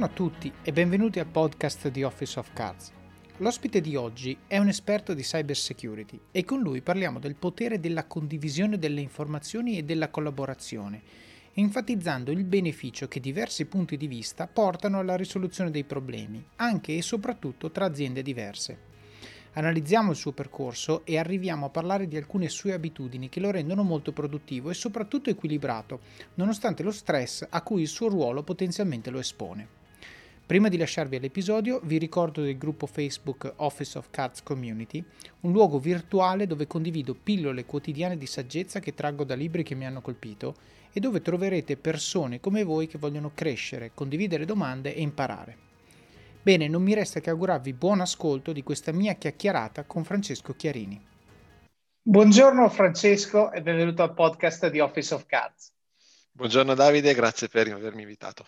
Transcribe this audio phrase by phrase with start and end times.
[0.00, 2.90] Buongiorno a tutti e benvenuti al podcast di Office of Cards.
[3.36, 7.78] L'ospite di oggi è un esperto di cyber security e con lui parliamo del potere
[7.78, 11.02] della condivisione delle informazioni e della collaborazione,
[11.52, 17.02] enfatizzando il beneficio che diversi punti di vista portano alla risoluzione dei problemi, anche e
[17.02, 18.78] soprattutto tra aziende diverse.
[19.52, 23.82] Analizziamo il suo percorso e arriviamo a parlare di alcune sue abitudini che lo rendono
[23.82, 26.00] molto produttivo e soprattutto equilibrato,
[26.36, 29.79] nonostante lo stress a cui il suo ruolo potenzialmente lo espone.
[30.50, 35.00] Prima di lasciarvi all'episodio vi ricordo del gruppo Facebook Office of Cards Community,
[35.42, 39.86] un luogo virtuale dove condivido pillole quotidiane di saggezza che traggo da libri che mi
[39.86, 40.56] hanno colpito
[40.92, 45.56] e dove troverete persone come voi che vogliono crescere, condividere domande e imparare.
[46.42, 51.00] Bene, non mi resta che augurarvi buon ascolto di questa mia chiacchierata con Francesco Chiarini.
[52.02, 55.72] Buongiorno Francesco e benvenuto al podcast di Office of Cards.
[56.32, 58.44] Buongiorno Davide, grazie per avermi invitato.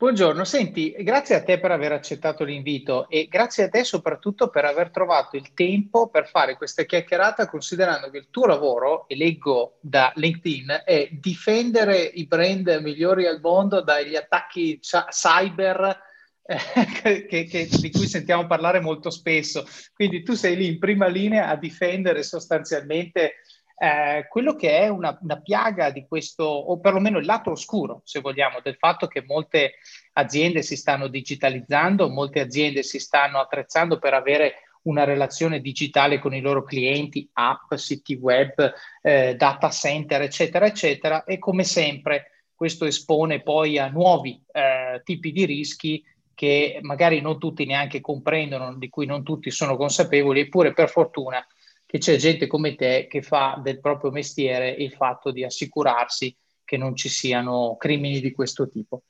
[0.00, 4.64] Buongiorno, senti, grazie a te per aver accettato l'invito e grazie a te soprattutto per
[4.64, 9.78] aver trovato il tempo per fare questa chiacchierata considerando che il tuo lavoro, e leggo
[9.80, 16.00] da LinkedIn, è difendere i brand migliori al mondo dagli attacchi cyber
[17.02, 19.66] che, che, di cui sentiamo parlare molto spesso.
[19.92, 23.42] Quindi tu sei lì in prima linea a difendere sostanzialmente
[23.78, 28.20] eh, quello che è una, una, piaga di questo, o perlomeno il lato oscuro, se
[28.20, 29.74] vogliamo, del fatto che molte
[30.14, 36.34] aziende si stanno digitalizzando, molte aziende si stanno attrezzando per avere una relazione digitale con
[36.34, 42.84] i loro clienti, app, siti web, eh, data center, eccetera, eccetera, e come sempre questo
[42.84, 46.02] espone poi a nuovi eh, tipi di rischi
[46.34, 51.44] che magari non tutti neanche comprendono, di cui non tutti sono consapevoli, eppure per fortuna
[51.88, 56.76] che c'è gente come te che fa del proprio mestiere il fatto di assicurarsi che
[56.76, 59.04] non ci siano crimini di questo tipo.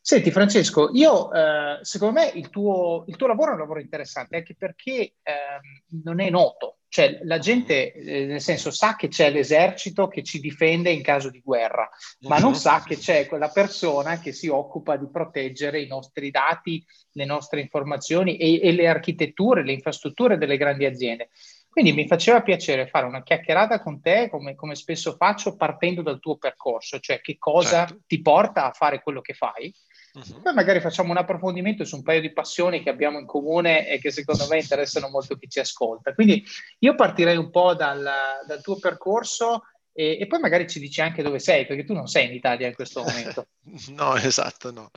[0.00, 4.38] Senti Francesco, io eh, secondo me il tuo, il tuo, lavoro è un lavoro interessante
[4.38, 5.60] anche perché eh,
[6.02, 10.40] non è noto, cioè la gente eh, nel senso sa che c'è l'esercito che ci
[10.40, 11.88] difende in caso di guerra,
[12.22, 16.84] ma non sa che c'è quella persona che si occupa di proteggere i nostri dati,
[17.12, 21.30] le nostre informazioni e, e le architetture, le infrastrutture delle grandi aziende.
[21.74, 26.20] Quindi mi faceva piacere fare una chiacchierata con te, come, come spesso faccio, partendo dal
[26.20, 28.02] tuo percorso, cioè che cosa certo.
[28.06, 29.74] ti porta a fare quello che fai.
[30.12, 30.40] Uh-huh.
[30.40, 33.98] Poi magari facciamo un approfondimento su un paio di passioni che abbiamo in comune e
[33.98, 36.14] che secondo me interessano molto chi ci ascolta.
[36.14, 36.44] Quindi
[36.78, 38.08] io partirei un po' dal,
[38.46, 42.06] dal tuo percorso e, e, poi magari ci dici anche dove sei, perché tu non
[42.06, 43.48] sei in Italia in questo momento.
[43.98, 44.92] no, esatto, no.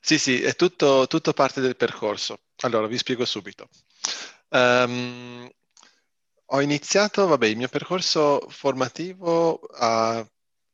[0.00, 2.38] Sì, sì, è tutto, tutto parte del percorso.
[2.62, 3.68] Allora, vi spiego subito.
[4.48, 5.50] Um,
[6.46, 10.26] ho iniziato, vabbè, il mio percorso formativo a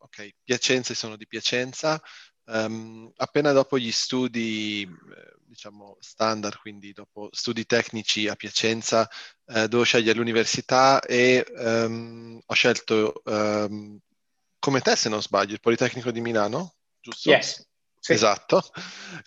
[0.03, 2.01] ok, Piacenza, sono di Piacenza,
[2.47, 9.09] um, appena dopo gli studi, eh, diciamo, standard, quindi dopo studi tecnici a Piacenza,
[9.47, 13.99] eh, dovevo scegliere l'università e um, ho scelto, um,
[14.59, 17.31] come te se non sbaglio, il Politecnico di Milano, giusto?
[17.31, 17.69] Yes.
[18.03, 18.13] Sì.
[18.13, 18.63] Esatto,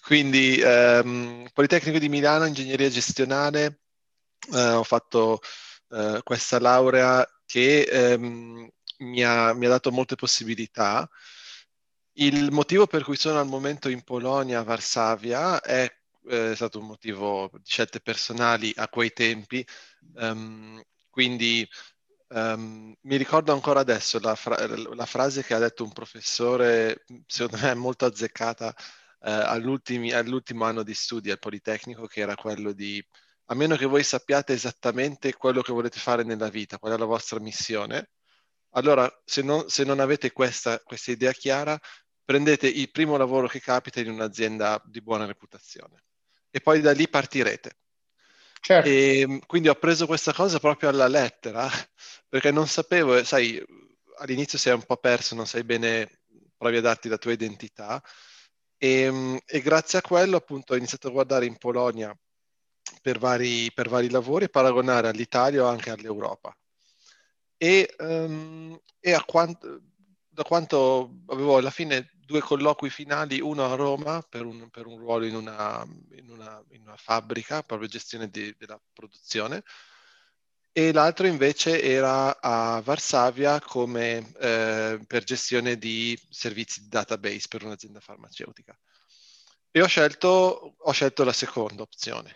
[0.01, 0.59] quindi
[1.53, 3.81] Politecnico di Milano, ingegneria gestionale,
[4.51, 5.39] eh, ho fatto
[5.93, 11.07] eh, questa laurea che ehm, mi, ha, mi, ha, dato molte possibilità.
[12.13, 15.91] Il motivo per cui sono al momento in Polonia, a Varsavia, è,
[16.27, 19.65] eh, stato un motivo di scelte personali a quei tempi.
[20.15, 21.67] Um, quindi
[22.29, 27.65] um, mi ricordo ancora adesso la, fra- la, frase che ha detto un professore, secondo
[27.65, 28.73] me molto azzeccata,
[29.21, 33.03] eh, all'ultimo anno di studi al Politecnico, che era quello di
[33.45, 37.05] a meno che voi sappiate esattamente quello che volete fare nella vita, qual è la
[37.05, 38.09] vostra missione,
[38.75, 41.79] allora se non, se non avete questa, questa idea chiara,
[42.23, 46.03] prendete il primo lavoro che capita in un'azienda di buona reputazione
[46.49, 47.77] e poi da lì partirete.
[48.61, 48.87] Certo.
[48.87, 51.67] E quindi ho preso questa cosa proprio alla lettera,
[52.29, 53.61] perché non sapevo, sai,
[54.19, 56.21] all'inizio sei un po' perso, non sai bene,
[56.55, 58.01] provi a darti la tua identità.
[58.77, 62.15] E, e grazie a quello, appunto, ho iniziato a guardare in Polonia
[63.01, 66.55] per vari, per vari lavori e paragonare all'Italia o anche all'Europa.
[67.57, 69.81] E, um, e quanto,
[70.27, 74.97] da quanto avevo alla fine due colloqui finali, uno a Roma per un, per un
[74.97, 75.85] ruolo in una,
[76.15, 79.63] in, una, in una, fabbrica, proprio gestione di, della produzione,
[80.71, 87.63] e l'altro invece era a Varsavia come eh, per gestione di servizi di database per
[87.63, 88.75] un'azienda farmaceutica.
[89.75, 92.31] E ho scelto, ho scelto la seconda opzione.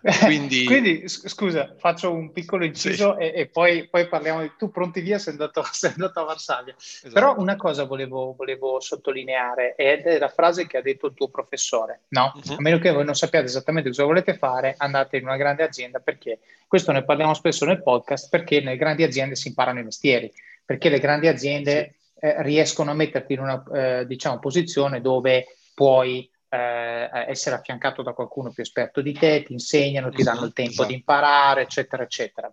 [0.24, 0.64] Quindi...
[0.64, 3.24] Quindi scusa, faccio un piccolo inciso sì.
[3.24, 4.52] e, e poi, poi, parliamo di...
[4.56, 6.74] Tu pronti via, sei andato, sei andato a Varsavia.
[6.74, 7.12] Esatto.
[7.12, 11.28] Però una cosa volevo, volevo, sottolineare ed è la frase che ha detto il tuo
[11.28, 12.32] professore, no?
[12.34, 12.54] Uh-huh.
[12.54, 15.98] A meno che voi non sappiate esattamente cosa volete fare, andate in una grande azienda
[15.98, 20.32] perché, questo ne parliamo spesso nel podcast, perché nelle grandi aziende si imparano i mestieri,
[20.64, 22.24] perché le grandi aziende sì.
[22.24, 25.44] eh, riescono a metterti in una eh, diciamo, posizione dove
[25.74, 30.52] puoi eh, essere affiancato da qualcuno più esperto di te, ti insegnano, ti danno il
[30.52, 30.88] tempo esatto.
[30.88, 32.52] di imparare, eccetera, eccetera.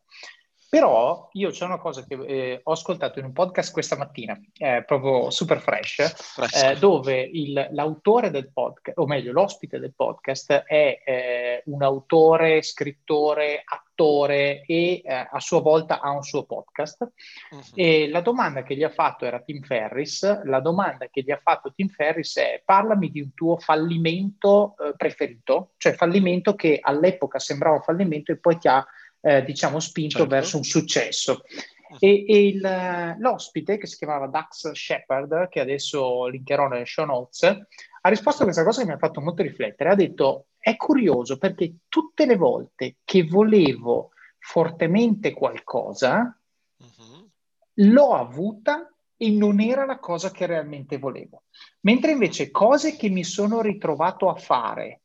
[0.69, 4.84] Però io c'è una cosa che eh, ho ascoltato in un podcast questa mattina, eh,
[4.86, 11.02] proprio super fresh, eh, dove il, l'autore del podcast, o meglio l'ospite del podcast, è
[11.06, 17.02] eh, un autore, scrittore, attore e eh, a sua volta ha un suo podcast.
[17.52, 17.62] Uh-huh.
[17.74, 21.40] E la domanda che gli ha fatto era Tim Ferris, la domanda che gli ha
[21.42, 27.40] fatto Tim Ferris è parlami di un tuo fallimento eh, preferito, cioè fallimento che all'epoca
[27.40, 28.86] sembrava fallimento e poi ti ha
[29.22, 30.34] eh, diciamo, spinto certo.
[30.34, 31.44] verso un successo.
[32.00, 37.44] E, e il, l'ospite, che si chiamava Dax Shepard, che adesso linkerò nelle show notes,
[37.44, 39.90] ha risposto a questa cosa che mi ha fatto molto riflettere.
[39.90, 46.38] Ha detto, è curioso perché tutte le volte che volevo fortemente qualcosa,
[46.78, 47.30] uh-huh.
[47.74, 51.44] l'ho avuta e non era la cosa che realmente volevo.
[51.81, 55.02] Mentre invece cose che mi sono ritrovato a fare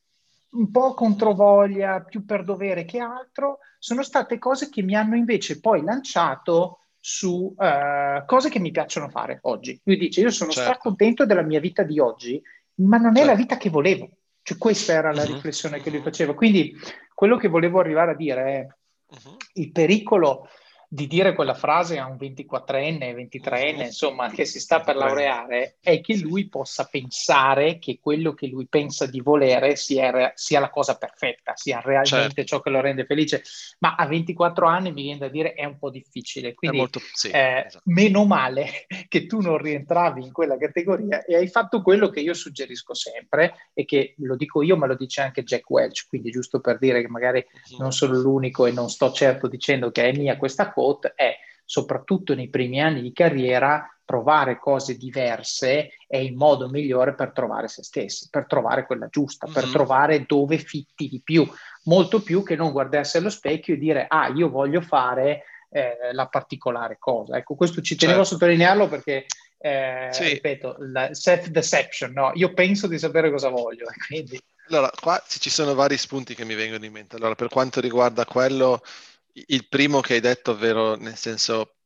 [0.53, 5.61] un po' controvoglia, più per dovere che altro, sono state cose che mi hanno invece
[5.61, 9.81] poi lanciato su uh, cose che mi piacciono fare oggi.
[9.85, 10.71] Lui dice, io sono certo.
[10.71, 12.41] stracontento della mia vita di oggi,
[12.77, 13.31] ma non è certo.
[13.31, 14.09] la vita che volevo.
[14.43, 15.35] Cioè, questa era la uh-huh.
[15.35, 16.35] riflessione che lui faceva.
[16.35, 16.75] Quindi,
[17.15, 18.67] quello che volevo arrivare a dire è
[19.07, 19.37] uh-huh.
[19.55, 20.49] il pericolo
[20.95, 26.03] di dire quella frase a un 24enne, 23enne, insomma, che si sta per laureare, è
[26.03, 30.99] che lui possa pensare che quello che lui pensa di volere sia, sia la cosa
[30.99, 32.45] perfetta, sia realmente certo.
[32.45, 33.43] ciò che lo rende felice.
[33.79, 36.53] Ma a 24 anni mi viene da dire è un po' difficile.
[36.53, 37.85] Quindi, molto, sì, eh, esatto.
[37.87, 42.35] meno male che tu non rientravi in quella categoria e hai fatto quello che io
[42.35, 46.07] suggerisco sempre e che lo dico io, ma lo dice anche Jack Welch.
[46.07, 47.43] Quindi, giusto per dire che magari
[47.79, 51.39] non sono l'unico e non sto certo dicendo che è mia questa cosa quote è
[51.65, 57.69] soprattutto nei primi anni di carriera provare cose diverse è il modo migliore per trovare
[57.69, 59.55] se stessi, per trovare quella giusta, mm-hmm.
[59.55, 61.49] per trovare dove fitti di più,
[61.85, 66.27] molto più che non guardarsi allo specchio e dire ah io voglio fare eh, la
[66.27, 67.37] particolare cosa.
[67.37, 68.35] Ecco, questo ci tenevo certo.
[68.35, 69.27] a sottolinearlo perché
[69.59, 70.25] eh, sì.
[70.25, 72.33] ripeto, la self-deception, no?
[72.35, 74.39] Io penso di sapere cosa voglio, quindi...
[74.69, 77.17] Allora, qua ci sono vari spunti che mi vengono in mente.
[77.17, 78.83] Allora, per quanto riguarda quello
[79.33, 81.77] il primo che hai detto, ovvero nel senso,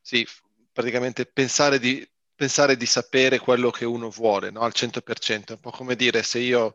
[0.00, 0.26] sì,
[0.72, 4.60] praticamente pensare di, pensare di sapere quello che uno vuole no?
[4.60, 6.74] al 100%, è un po' come dire se io,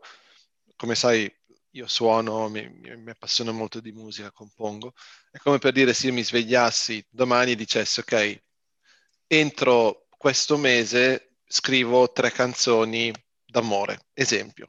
[0.76, 1.32] come sai,
[1.74, 4.92] io suono, mi, mi, appassiono molto di musica, compongo,
[5.30, 8.42] è come per dire se io mi svegliassi domani e dicessi ok,
[9.26, 13.12] entro questo mese scrivo tre canzoni
[13.44, 14.66] d'amore, esempio.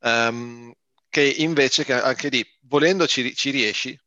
[0.00, 0.72] Um,
[1.08, 3.98] che invece che anche lì, volendo ci, ci riesci,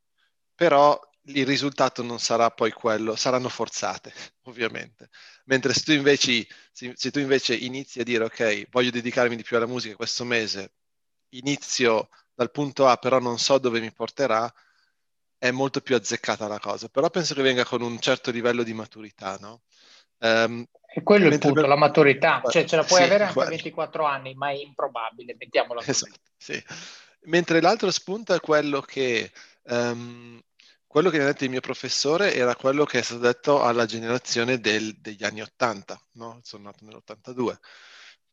[0.56, 4.14] però il risultato non sarà poi quello, saranno forzate,
[4.44, 5.10] ovviamente.
[5.46, 9.58] Mentre se tu invece, se tu invece inizi a dire, ok, voglio dedicarmi di più
[9.58, 10.74] alla musica questo mese,
[11.30, 14.52] inizio dal punto A, però non so dove mi porterà,
[15.38, 16.88] è molto più azzeccata la cosa.
[16.88, 19.62] Però penso che venga con un certo livello di maturità, no?
[20.18, 21.70] Um, e quello è il punto, per...
[21.70, 22.42] la maturità.
[22.48, 25.90] Cioè ce la puoi sì, avere anche a 24 anni, ma è improbabile, mettiamola così.
[25.92, 26.64] Esatto, sì.
[27.24, 29.32] Mentre l'altro spunto è quello che
[29.68, 30.40] Um,
[30.96, 33.86] quello che mi ha detto il mio professore era quello che è stato detto alla
[33.86, 36.40] generazione del, degli anni 80, no?
[36.42, 37.58] sono nato nell'82.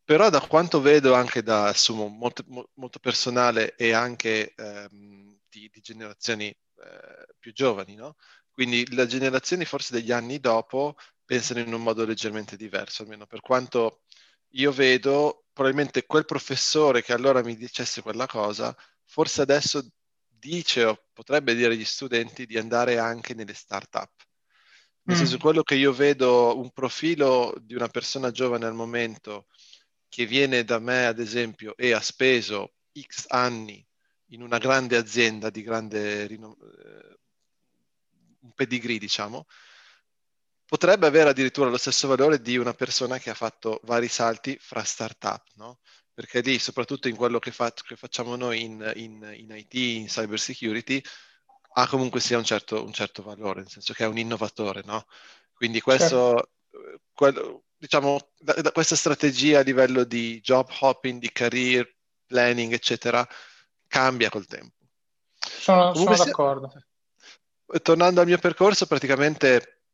[0.04, 5.80] Però da quanto vedo anche da assumo molto, molto personale e anche ehm, di, di,
[5.80, 8.14] generazioni eh, più giovani, no?
[8.52, 13.40] quindi le generazioni forse degli anni dopo pensano in un modo leggermente diverso, almeno per
[13.40, 14.02] quanto
[14.50, 18.72] io vedo, probabilmente quel professore che allora mi dicesse quella cosa,
[19.04, 19.84] forse adesso
[20.42, 24.10] dice o potrebbe dire agli studenti di andare anche nelle start-up.
[25.04, 25.18] Nel mm.
[25.20, 29.46] senso, quello che io vedo, un profilo di una persona giovane al momento
[30.08, 33.86] che viene da me, ad esempio, e ha speso X anni
[34.30, 37.18] in una grande azienda di grande rinom- eh,
[38.40, 39.46] un pedigree, diciamo,
[40.64, 44.82] potrebbe avere addirittura lo stesso valore di una persona che ha fatto vari salti fra
[44.82, 45.78] start-up, no?
[46.14, 50.06] Perché lì, soprattutto in quello che, fa- che facciamo noi in, in, in, IT, in
[50.06, 51.02] cyber security,
[51.74, 55.06] ha comunque sia un certo, un certo, valore, nel senso che è un innovatore, no?
[55.54, 57.00] Quindi questo, certo.
[57.12, 63.26] quello, diciamo, da, da questa strategia a livello di job hopping, di career planning, eccetera,
[63.86, 64.76] cambia col tempo.
[65.38, 66.72] Sono, sono d'accordo.
[67.82, 69.84] Tornando al mio percorso, praticamente,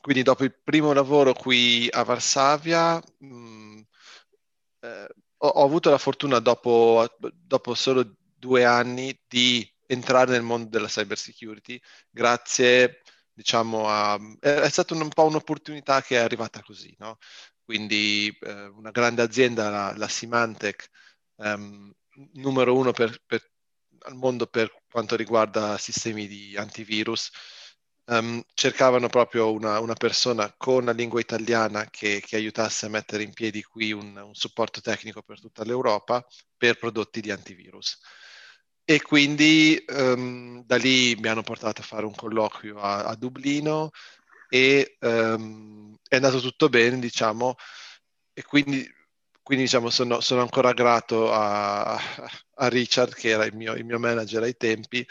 [0.00, 3.80] quindi dopo il primo lavoro qui a Varsavia, mh, mm,
[4.80, 5.08] eh,
[5.42, 10.86] ho, ho, avuto la fortuna dopo, dopo solo due anni di entrare nel mondo della
[10.86, 11.80] cyber security
[12.10, 17.18] grazie diciamo a, è, stata un, un, po' un'opportunità che è arrivata così no?
[17.64, 20.88] quindi eh, una grande azienda la, la Symantec
[21.36, 21.92] um,
[22.34, 23.50] numero uno per, per,
[24.00, 27.30] al mondo per quanto riguarda sistemi di antivirus
[28.10, 33.22] um, cercavano proprio una, una, persona con la lingua italiana che, che, aiutasse a mettere
[33.22, 36.24] in piedi qui un, un supporto tecnico per tutta l'Europa
[36.56, 37.98] per prodotti di antivirus.
[38.84, 43.90] E quindi um, da lì mi hanno portato a fare un colloquio a, a Dublino
[44.48, 47.54] e um, è andato tutto bene, diciamo,
[48.32, 48.84] e quindi,
[49.42, 53.98] quindi diciamo, sono, sono, ancora grato a, a Richard, che era il mio, il mio,
[54.00, 55.06] manager ai tempi,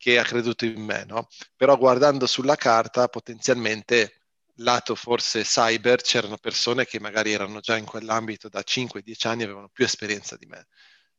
[0.00, 1.28] che ha creduto in me, no?
[1.54, 4.22] Però guardando sulla carta, potenzialmente,
[4.60, 9.44] lato forse cyber, c'erano persone che magari erano già in quell'ambito da 5-10 anni e
[9.44, 10.68] avevano più esperienza di me.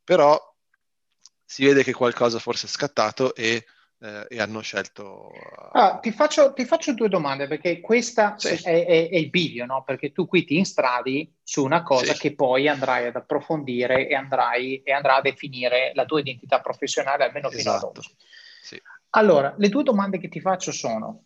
[0.03, 0.35] Però
[1.45, 3.65] si vede che qualcosa forse è scattato e,
[3.99, 5.29] eh, e hanno scelto...
[5.73, 8.47] Ah, ti, faccio, ti, faccio, due domande perché questa sì.
[8.47, 9.83] è, è, è, il bivio, no?
[9.83, 12.19] Perché tu qui ti instradi su una cosa sì.
[12.19, 17.25] che poi andrai ad approfondire e, andrai, e andrà a definire la tua identità professionale
[17.25, 17.87] almeno fino esatto.
[17.89, 18.15] ad oggi.
[18.61, 18.81] Sì.
[19.11, 21.23] Allora, le due domande che ti faccio sono,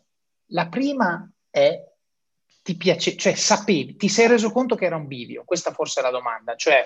[0.48, 1.94] la prima è
[2.66, 5.44] ti piace, cioè sapevi, ti sei reso conto che era un bivio?
[5.46, 6.82] Questa forse è la domanda, cioè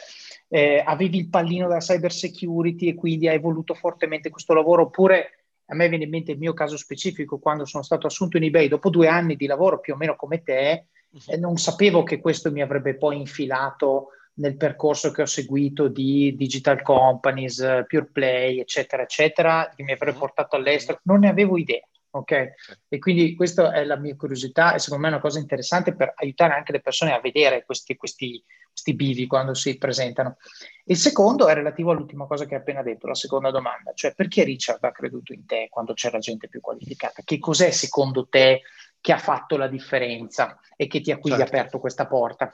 [0.49, 5.45] eh, avevi il pallino della cyber security e quindi hai voluto fortemente questo lavoro oppure
[5.67, 8.67] a me viene in mente il mio caso specifico quando sono stato assunto in eBay
[8.67, 10.87] dopo due anni di lavoro più o meno come te
[11.27, 16.35] eh, non sapevo che questo mi avrebbe poi infilato nel percorso che ho seguito di
[16.35, 20.19] digital companies, pure play, eccetera, eccetera, che mi avrebbe uh-huh.
[20.19, 22.53] portato all'estero, non ne avevo idea ok?
[22.87, 26.13] E quindi questa è la mia curiosità e secondo me è una cosa interessante per
[26.15, 30.37] aiutare anche le persone a vedere questi, questi, questi bivi quando si presentano.
[30.85, 34.43] Il secondo è relativo all'ultima cosa che hai appena detto, la seconda domanda, cioè perché
[34.43, 37.21] Richard ha creduto in te quando c'era gente più qualificata?
[37.23, 38.61] Che cos'è secondo te
[39.01, 41.55] che ha fatto la differenza e che ti ha quindi certo.
[41.55, 42.51] aperto questa porta?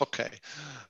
[0.00, 0.28] Ok,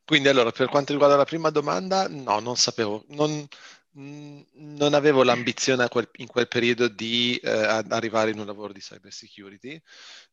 [0.06, 3.46] quindi allora per quanto riguarda la prima domanda, no, non sapevo, non,
[3.94, 7.50] non avevo l'ambizione quel, in quel periodo di eh,
[7.88, 9.82] arrivare in un lavoro di cyber security,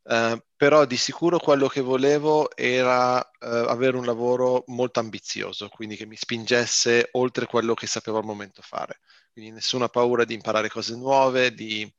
[0.04, 5.96] eh, però di sicuro quello che volevo era eh, avere un lavoro molto ambizioso, quindi
[5.96, 9.00] che mi spingesse oltre quello che sapevo al momento fare.
[9.32, 11.92] Quindi nessuna paura di imparare cose nuove, di,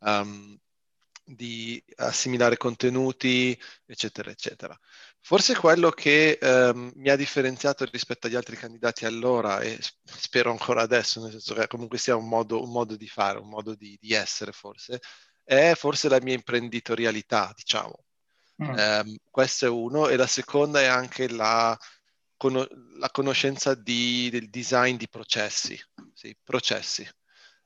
[0.00, 0.58] um,
[1.24, 4.76] di assimilare contenuti, eccetera, eccetera.
[5.24, 10.82] Forse quello che ehm, mi ha differenziato rispetto agli altri candidati allora, e spero ancora
[10.82, 13.96] adesso, nel senso che comunque sia un modo, un modo di fare, un modo di,
[14.00, 15.00] di, essere forse,
[15.44, 18.04] è forse la mia imprenditorialità, diciamo.
[18.64, 18.78] Mm.
[18.78, 21.78] Eh, questo è uno, e la seconda è anche la,
[22.36, 22.66] con-
[22.98, 25.80] la conoscenza di, del design di processi,
[26.14, 27.08] sì, processi.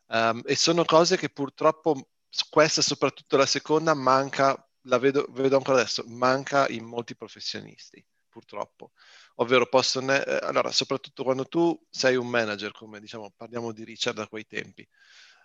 [0.08, 2.10] Um, e sono cose che purtroppo,
[2.50, 8.92] questa soprattutto la seconda, manca la vedo, vedo ancora adesso, manca in molti professionisti, purtroppo.
[9.36, 14.16] Ovvero possono, eh, allora, soprattutto quando tu sei un manager, come diciamo, parliamo di Richard
[14.16, 14.86] da quei tempi,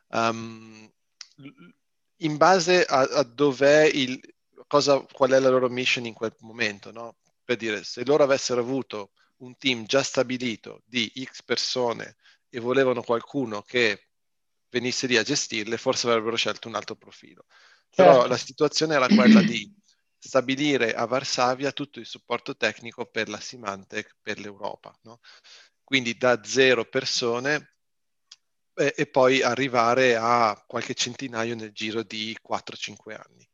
[0.09, 0.91] um,
[2.17, 4.19] in base a, a dov'è il,
[4.67, 7.17] cosa, qual è la loro mission in quel momento, no?
[7.43, 12.15] Per dire, se loro avessero avuto un team già stabilito di X persone
[12.49, 14.07] e volevano qualcuno che
[14.69, 17.45] venisse lì a gestirle, forse avrebbero scelto un altro profilo.
[17.93, 18.27] Però certo.
[18.27, 19.69] la situazione era quella di
[20.17, 24.93] stabilire a Varsavia tutto il supporto tecnico per la Symantec per l'Europa.
[25.03, 25.19] No?
[25.83, 27.75] Quindi da zero persone
[28.73, 33.47] e, e, poi arrivare a qualche centinaio nel giro di 4-5 anni.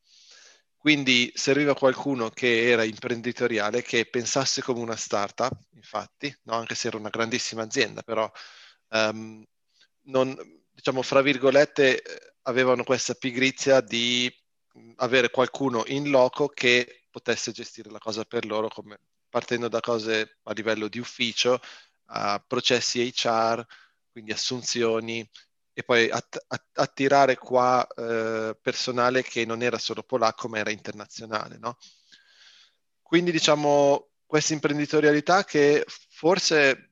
[0.77, 6.53] Quindi serviva qualcuno che era imprenditoriale, che pensasse come una startup, infatti, no?
[6.53, 8.31] anche se era una grandissima azienda, però
[8.89, 9.43] um,
[10.03, 10.35] non,
[10.71, 14.33] diciamo, fra virgolette, avevano questa pigrizia di
[14.97, 18.99] avere qualcuno in loco che potesse gestire la cosa per loro, come,
[19.29, 21.59] partendo da cose a livello di ufficio,
[22.05, 23.65] a processi HR,
[24.11, 25.27] quindi assunzioni,
[25.73, 31.57] e poi att- attirare qua eh, personale che non era solo polacco ma era internazionale.
[31.57, 31.77] No?
[33.01, 36.91] Quindi diciamo questa imprenditorialità che forse,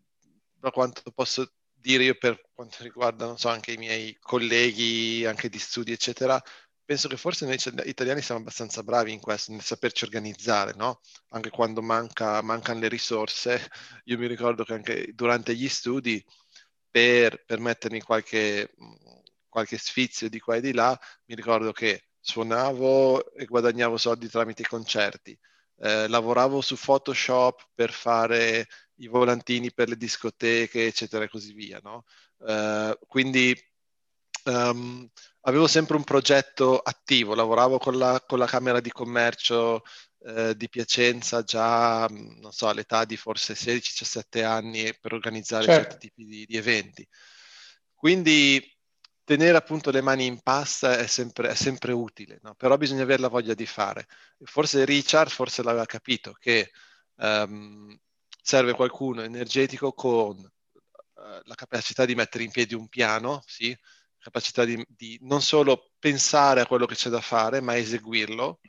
[0.53, 1.49] da quanto posso
[1.85, 6.41] dire io per quanto riguarda, non so, anche i miei colleghi, anche di studi, eccetera,
[6.83, 10.99] penso che forse noi italiani siamo abbastanza bravi in questo, nel saperci organizzare, no?
[11.29, 13.69] Anche quando manca, mancano le risorse.
[14.05, 16.23] Io mi ricordo che anche durante gli studi,
[16.89, 18.73] per permettermi qualche,
[19.49, 24.61] qualche sfizio di qua e di là, mi ricordo che suonavo e guadagnavo soldi tramite
[24.63, 25.37] i concerti.
[25.77, 28.65] Eh, lavoravo su Photoshop per fare
[28.97, 31.79] i volantini per le discoteche, eccetera, e così via.
[31.83, 32.05] No?
[32.47, 33.55] Eh, quindi
[34.45, 35.07] um,
[35.41, 39.83] avevo sempre un progetto attivo, lavoravo con la, con la Camera di Commercio
[40.25, 45.91] eh, di Piacenza già, non so, all'età di forse 16-17 anni per organizzare certo.
[45.91, 47.07] certi tipi di, di, eventi.
[47.93, 48.61] Quindi
[49.23, 52.55] tenere appunto le mani in pasta è sempre, è sempre utile, no?
[52.55, 54.07] però bisogna avere la voglia di fare.
[54.43, 56.71] Forse Richard forse l'aveva capito che
[57.15, 57.95] um,
[58.45, 63.75] serve qualcuno energetico con uh, la capacità di mettere in piedi un piano, sì?
[64.19, 68.59] capacità di, di, non solo pensare a quello che c'è da fare, ma eseguirlo.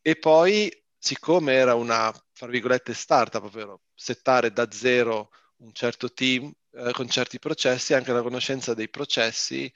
[0.00, 6.50] E poi, siccome era una, fra virgolette, startup, ovvero settare da zero un certo team
[6.72, 9.70] eh, con certi processi, anche la conoscenza dei processi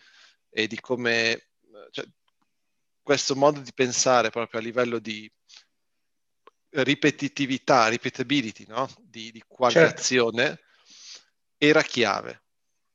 [0.49, 1.51] e di come...
[1.91, 2.07] Cioè,
[3.03, 5.31] questo modo di pensare proprio a livello di
[6.71, 8.89] ripetitività, repeatability, no?
[9.01, 10.01] di, di qualche certo.
[10.01, 10.61] azione,
[11.59, 12.43] era chiave.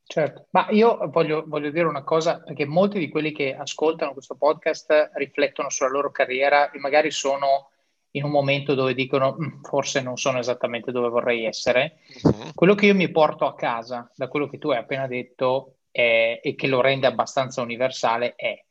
[0.08, 4.36] Certo, ma io voglio, voglio, dire una cosa, perché molti di quelli che ascoltano questo
[4.36, 7.72] podcast riflettono sulla loro carriera e magari sono
[8.12, 11.98] in un momento dove dicono mm, forse non sono esattamente dove vorrei essere.
[12.22, 12.54] Uh-huh.
[12.54, 16.40] Quello che io mi porto a casa da quello che tu hai appena detto è,
[16.42, 18.64] e che lo rende abbastanza universale è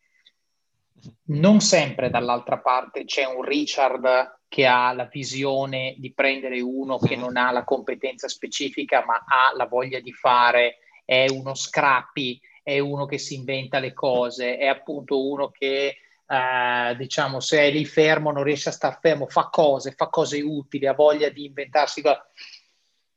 [1.27, 7.17] non sempre dall'altra parte c'è un Richard che ha la visione di prendere uno che
[7.17, 12.79] non ha la competenza specifica ma ha la voglia di fare è uno scrappy, è
[12.79, 17.85] uno che si inventa le cose, è appunto uno che eh, diciamo se è lì
[17.85, 22.01] fermo non riesce a star fermo, fa cose, fa cose utili, ha voglia di inventarsi.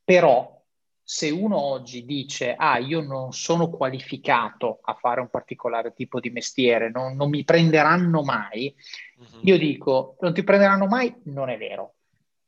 [0.04, 0.60] Però
[1.04, 6.32] se uno oggi dice ah io non sono qualificato a fare un particolare tipo di
[6.32, 8.74] mestiere, non, non mi prenderanno mai,
[9.18, 9.40] uh-huh.
[9.42, 11.94] io dico non ti prenderanno mai, non è vero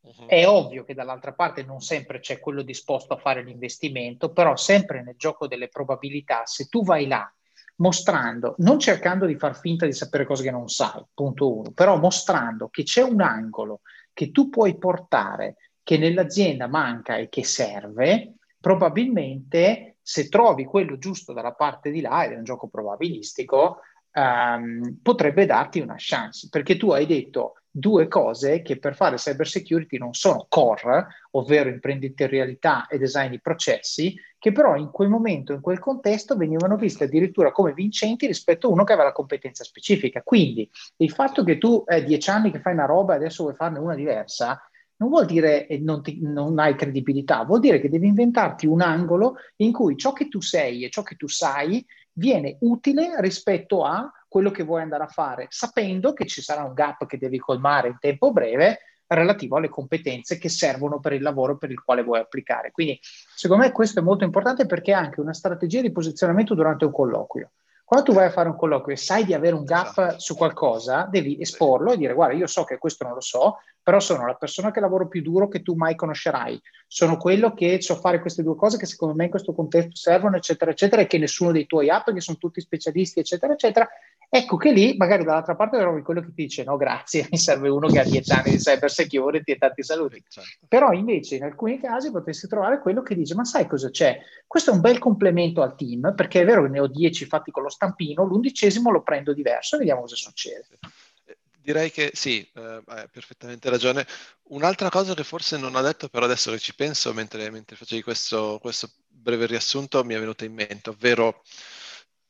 [0.02, 0.28] Uh-huh.
[0.28, 5.04] È ovvio che dall'altra parte non sempre c'è quello disposto a fare l'investimento, però sempre
[5.04, 7.32] nel gioco delle probabilità, se tu vai là
[7.78, 11.98] mostrando, non cercando di far finta di sapere cose che non sai, punto uno, però
[11.98, 13.82] mostrando che c'è un angolo
[14.14, 21.32] che tu puoi portare, che nell'azienda manca e che serve, probabilmente se trovi quello giusto
[21.34, 23.80] dalla parte di là, ed è un gioco probabilistico,
[24.14, 29.48] um, potrebbe darti una chance, perché tu hai detto due cose che per fare cyber
[29.48, 35.54] security non sono core, ovvero imprenditorialità e design di processi, che però in quel momento,
[35.54, 39.64] in quel contesto, venivano viste addirittura come vincenti rispetto a uno che aveva la competenza
[39.64, 40.22] specifica.
[40.24, 43.56] Quindi il fatto che tu hai dieci anni che fai una roba e adesso vuoi
[43.56, 44.62] farne una diversa,
[44.98, 49.36] non vuol dire che non, non, hai credibilità, vuol dire che devi inventarti un angolo
[49.58, 54.12] in cui ciò che tu sei e ciò che tu sai viene utile rispetto a
[54.28, 57.88] quello che vuoi andare a fare, sapendo che ci sarà un gap che devi colmare
[57.88, 62.20] in tempo breve relativo alle competenze che servono per il lavoro per il quale vuoi
[62.20, 62.72] applicare.
[62.72, 66.86] Quindi, secondo me, questo è molto importante perché è anche una strategia di posizionamento durante
[66.86, 67.52] un colloquio.
[67.90, 70.20] Quando tu vai a fare un colloquio e sai di avere un gap esatto.
[70.20, 74.00] su qualcosa, devi esporlo e dire guarda, io so che questo non lo so, però
[74.00, 76.62] sono la persona che lavoro più duro che tu mai conoscerai.
[76.86, 80.36] Sono quello che so fare queste due cose che secondo me in questo contesto servono,
[80.36, 83.90] eccetera, eccetera, e che nessuno dei tuoi app, che sono tutti specialisti, eccetera, eccetera,
[84.32, 87.68] Ecco che lì magari dall'altra parte trovi quello che ti dice no grazie, mi serve
[87.68, 90.24] uno che ha dieci anni di cyber security e tanti saluti.
[90.28, 90.68] Certo.
[90.68, 94.20] Però invece in alcuni casi potresti trovare quello che dice ma sai cosa c'è?
[94.46, 97.50] Questo è un bel complemento al team perché è vero che ne ho dieci fatti
[97.50, 100.78] con lo stampino, l'undicesimo lo prendo diverso e vediamo cosa succede.
[101.26, 104.06] Eh, direi che sì, eh, hai perfettamente ragione.
[104.50, 108.04] Un'altra cosa che forse non ho detto, però adesso che ci penso, mentre, mentre facevi
[108.04, 111.42] questo, questo breve riassunto, mi è venuto in mente, ovvero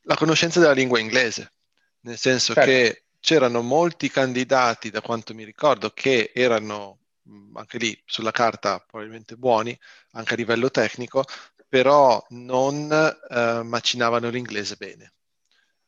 [0.04, 1.52] la conoscenza della lingua inglese
[2.02, 2.70] nel senso certo.
[2.70, 7.00] che c'erano molti candidati, da quanto mi ricordo, che erano
[7.54, 9.78] anche lì sulla carta probabilmente buoni,
[10.12, 11.24] anche a livello tecnico,
[11.68, 15.14] però non eh, macinavano l'inglese bene.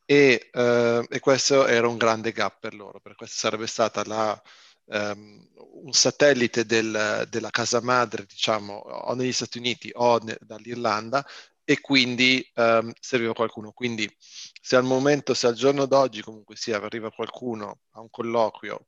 [0.06, 4.40] E, eh, e, questo era un grande gap per loro, perché questa sarebbe stata la,
[4.86, 5.48] um,
[5.84, 11.26] un satellite del, della casa madre, diciamo, o negli Stati Uniti o ne, dall'Irlanda,
[11.72, 13.72] e quindi um, serviva qualcuno.
[13.72, 14.14] Quindi
[14.62, 18.88] se al momento, se al giorno d'oggi comunque sia, arriva qualcuno a un colloquio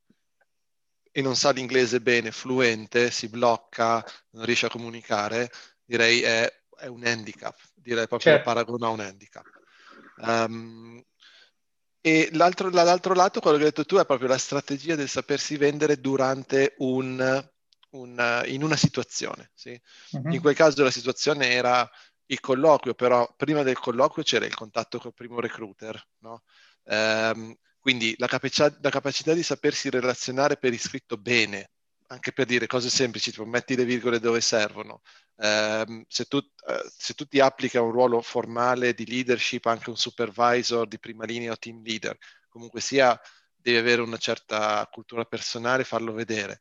[1.10, 5.50] e non sa l'inglese bene, fluente, si blocca, non riesce a comunicare,
[5.82, 8.44] direi è, è un handicap, direi proprio certo.
[8.44, 9.46] paragono a un handicap.
[10.16, 11.02] Um,
[12.02, 15.56] e l'altro, l'altro lato, quello che hai detto tu, è proprio la strategia del sapersi
[15.56, 17.48] vendere durante un,
[17.92, 19.52] un, in una situazione.
[19.54, 19.80] Sì?
[20.10, 20.34] Uh-huh.
[20.34, 21.90] In quel caso la situazione era
[22.26, 26.42] il colloquio, però prima del colloquio c'era il contatto col primo recruiter, no?
[26.84, 31.70] ehm, quindi la, capacità, la capacità di sapersi relazionare per iscritto bene,
[32.08, 35.02] anche per dire cose semplici, tipo metti le virgole dove servono.
[35.36, 39.90] Eh, se, tu, eh, se, tu, ti applichi a un ruolo formale di leadership, anche
[39.90, 42.16] un supervisor di prima linea o team leader,
[42.48, 43.18] comunque sia,
[43.54, 46.60] devi avere una certa cultura personale farlo vedere.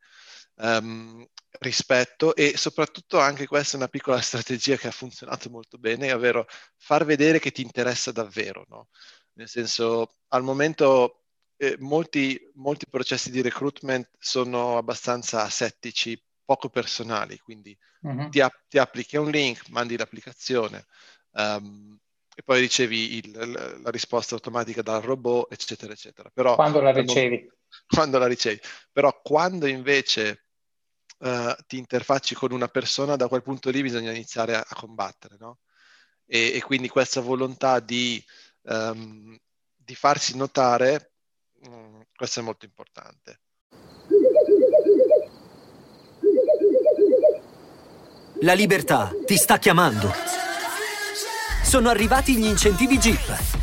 [0.56, 1.28] Um,
[1.60, 6.46] rispetto e soprattutto anche questa è una piccola strategia che ha funzionato molto bene, ovvero
[6.78, 8.88] far vedere che ti interessa davvero, no?
[9.34, 11.24] Nel senso, al momento
[11.58, 18.30] eh, molti, molti processi di recruitment sono abbastanza asettici, poco personali, quindi uh-huh.
[18.30, 20.86] ti, app- ti, applichi un link, mandi l'applicazione
[21.32, 21.98] um,
[22.36, 26.30] e poi ricevi il, la, la, risposta automatica dal robot, eccetera, eccetera.
[26.34, 27.50] Però, quando la ricevi?
[27.88, 28.60] Quando la ricevi.
[28.92, 30.43] Però quando invece
[31.24, 35.38] uh, ti interfacci con una persona, da quel punto lì bisogna iniziare a, a combattere,
[35.40, 35.60] no?
[36.26, 38.24] E, e, quindi questa volontà di,
[38.64, 39.38] um,
[39.76, 41.14] di farsi notare,
[41.66, 43.40] um, questo è molto importante.
[48.42, 50.12] La libertà ti sta chiamando.
[51.64, 53.63] Sono arrivati gli incentivi Jeep.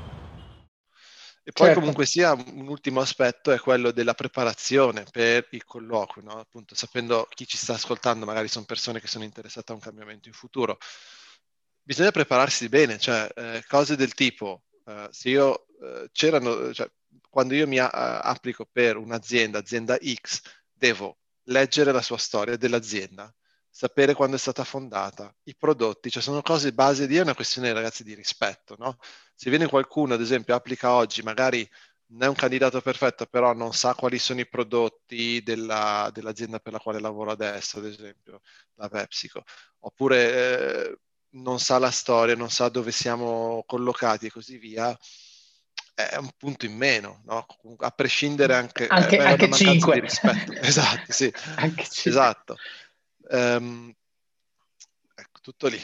[1.43, 1.79] E poi certo.
[1.79, 6.39] comunque sia un ultimo aspetto è quello della preparazione per il colloquio, no?
[6.39, 10.27] appunto sapendo chi ci sta ascoltando, magari sono persone che sono interessate a un cambiamento
[10.27, 10.77] in futuro.
[11.81, 16.87] Bisogna prepararsi bene, cioè eh, cose del tipo, eh, se io eh, c'erano, cioè,
[17.27, 23.33] quando io mi a- applico per un'azienda, azienda X, devo leggere la sua storia dell'azienda,
[23.71, 27.71] sapere quando è stata fondata, i prodotti, cioè sono cose base di, è una questione
[27.71, 28.97] ragazzi di rispetto, no?
[29.33, 31.67] Se viene qualcuno, ad esempio, applica oggi, magari
[32.07, 36.73] non è un candidato perfetto, però non sa quali sono i prodotti della, dell'azienda per
[36.73, 38.41] la quale lavoro adesso, ad esempio,
[38.75, 39.43] la PepsiCo,
[39.79, 40.99] oppure eh,
[41.31, 44.95] non sa la storia, non sa dove siamo collocati e così via,
[45.93, 47.45] è un punto in meno, no?
[47.77, 50.03] a prescindere anche, anche, eh, anche 5.
[50.61, 51.31] esatto, sì,
[52.03, 52.57] esatto.
[53.31, 53.93] Um,
[55.15, 55.79] ecco, tutto lì.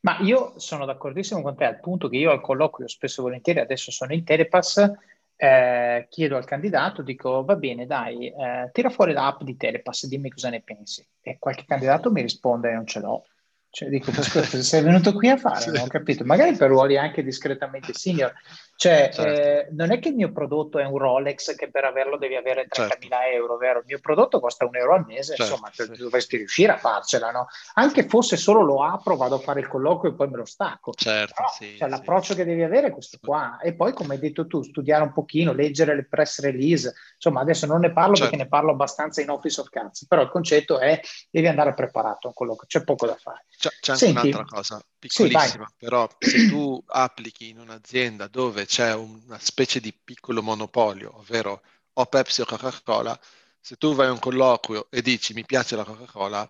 [0.00, 3.60] Ma io sono d'accordissimo con te al punto che io al colloquio spesso e volentieri,
[3.60, 4.90] adesso sono in Telepass,
[5.36, 10.30] eh, chiedo al candidato, dico va bene dai, eh, tira fuori l'app di Telepass, dimmi
[10.30, 11.06] cosa ne pensi.
[11.20, 13.24] E qualche candidato mi risponde non ce l'ho.
[13.68, 15.66] Cioè, dico, cosa sei venuto qui a fare?
[15.70, 16.24] Non ho capito.
[16.24, 18.32] Magari per ruoli anche discretamente senior.
[18.76, 19.22] Cioè, certo.
[19.22, 22.66] eh, non è che il mio prodotto è un Rolex che per averlo devi avere
[22.68, 23.06] 30.000 certo.
[23.32, 23.78] euro, vero?
[23.78, 26.02] Il mio prodotto costa un euro al mese, certo, insomma, sì.
[26.02, 27.46] dovresti riuscire a farcela, no?
[27.74, 30.92] Anche fosse solo lo apro, vado a fare il colloquio e poi me lo stacco.
[30.92, 33.58] Certo, Però, sì, cioè, l'approccio che devi avere è questo qua.
[33.62, 36.92] E poi, come hai detto tu, studiare un pochino, leggere le press release.
[37.14, 38.42] Insomma, adesso non ne parlo perché certo.
[38.44, 42.28] ne parlo abbastanza in Office of Cards, però il concetto è devi andare preparato a
[42.28, 43.46] un colloquio, c'è poco da fare.
[43.56, 48.66] C'è, c'è anche Senti, un'altra cosa piccolissima, sì, però se tu applichi in un'azienda dove
[48.66, 51.62] c'è una specie di piccolo monopolio, ovvero
[51.94, 53.18] o Pepsi o Coca-Cola,
[53.60, 56.48] se tu vai a un colloquio e dici mi piace la Coca-Cola,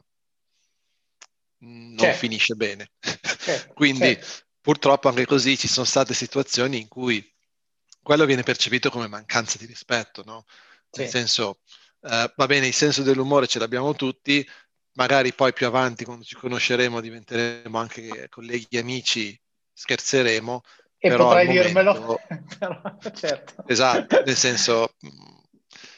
[1.59, 2.19] non certo.
[2.19, 2.90] finisce bene.
[3.01, 4.45] Certo, Quindi certo.
[4.61, 7.25] purtroppo anche così ci sono state situazioni in cui
[8.03, 10.45] quello viene percepito come mancanza di rispetto, no?
[10.92, 11.61] Nel senso,
[12.03, 14.49] eh, va bene, il senso dell'umore ce l'abbiamo tutti,
[14.96, 19.38] magari poi più avanti quando ci conosceremo diventeremo anche colleghi amici,
[19.72, 20.62] scherzeremo.
[20.98, 22.18] E potrai dirmelo.
[22.59, 22.80] però,
[23.14, 23.64] certo.
[23.66, 24.94] Esatto, nel senso,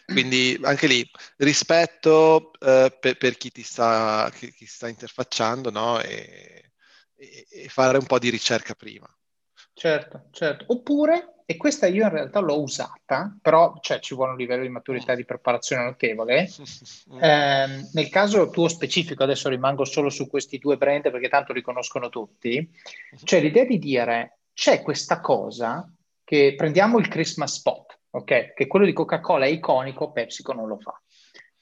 [0.04, 6.00] quindi anche lì rispetto eh, per, per, chi ti sta, chi, chi sta interfacciando no?
[6.00, 6.72] e,
[7.16, 9.08] e, e fare un po' di ricerca prima.
[9.72, 10.64] Certo, certo.
[10.68, 14.68] Oppure, e questa io in realtà l'ho usata, però cioè, ci vuole un livello di
[14.68, 16.46] maturità di preparazione notevole.
[17.20, 21.62] Eh, nel caso tuo specifico, adesso rimango solo su questi due brand perché tanto li
[21.62, 22.70] conoscono tutti,
[23.24, 25.90] c'è l'idea di dire c'è questa cosa
[26.22, 28.52] che prendiamo il Christmas spot, ok?
[28.52, 31.00] Che quello di Coca-Cola è iconico, PepsiCo non lo fa.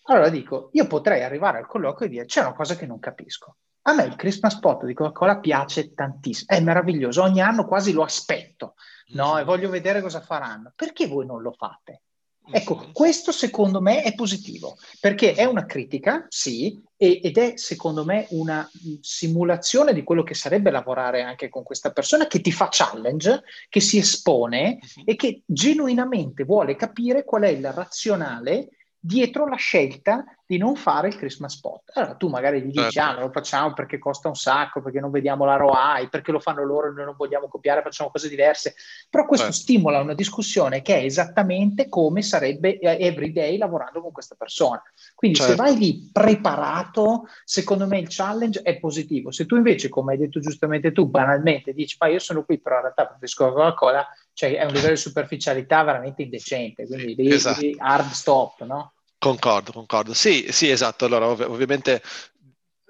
[0.08, 3.58] Allora dico, io potrei arrivare al colloquio e dire c'è una cosa che non capisco.
[3.88, 8.02] A me il Christmas spot di Coca-Cola piace tantissimo, è meraviglioso, ogni anno quasi lo
[8.02, 8.74] aspetto,
[9.10, 9.38] no?
[9.38, 10.72] E voglio vedere cosa faranno.
[10.74, 12.02] Perché voi non lo fate?
[12.48, 12.92] Ecco, mm-hmm.
[12.92, 18.68] questo secondo me è positivo, perché è una critica, sì, ed è secondo me una
[19.00, 23.80] simulazione di quello che sarebbe lavorare anche con questa persona che ti fa challenge, che
[23.80, 25.06] si espone mm-hmm.
[25.06, 28.68] e che genuinamente vuole capire qual è il razionale
[29.06, 31.90] dietro la scelta di non fare il Christmas spot.
[31.94, 33.00] Allora tu magari gli dici, certo.
[33.00, 36.38] ah, non lo facciamo perché costa un sacco, perché non vediamo la ROI, perché lo
[36.38, 38.74] fanno loro e noi non vogliamo copiare, facciamo cose diverse.
[39.10, 39.60] Però questo certo.
[39.60, 44.82] stimola una discussione che è esattamente come sarebbe eh, everyday lavorando con questa persona.
[45.14, 45.52] Quindi certo.
[45.52, 49.30] se vai lì preparato, secondo me il challenge è positivo.
[49.30, 52.76] Se tu invece, come hai detto giustamente tu, banalmente dici, ma io sono qui, però
[52.76, 57.32] in realtà preferisco la Coca-Cola, cioè è un livello di superficialità veramente indecente, quindi devi,
[57.32, 57.60] esatto.
[57.60, 58.92] devi hard stop, no?
[59.26, 60.14] Concordo, concordo.
[60.14, 61.04] Sì, sì, esatto.
[61.04, 62.02] Allora, ov- ovviamente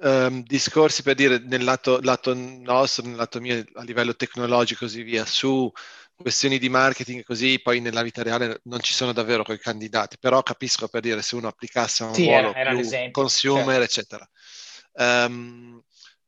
[0.01, 4.87] um, discorsi per dire nel lato, lato, nostro, nel lato mio, a livello tecnologico e
[4.87, 5.71] così via, su
[6.15, 10.43] questioni di marketing così, poi nella vita reale non ci sono davvero quei candidati, però
[10.43, 13.83] capisco per dire se uno applicasse a un sì, ruolo era, era più consumer, certo.
[13.83, 14.31] eccetera.
[14.93, 15.83] Um,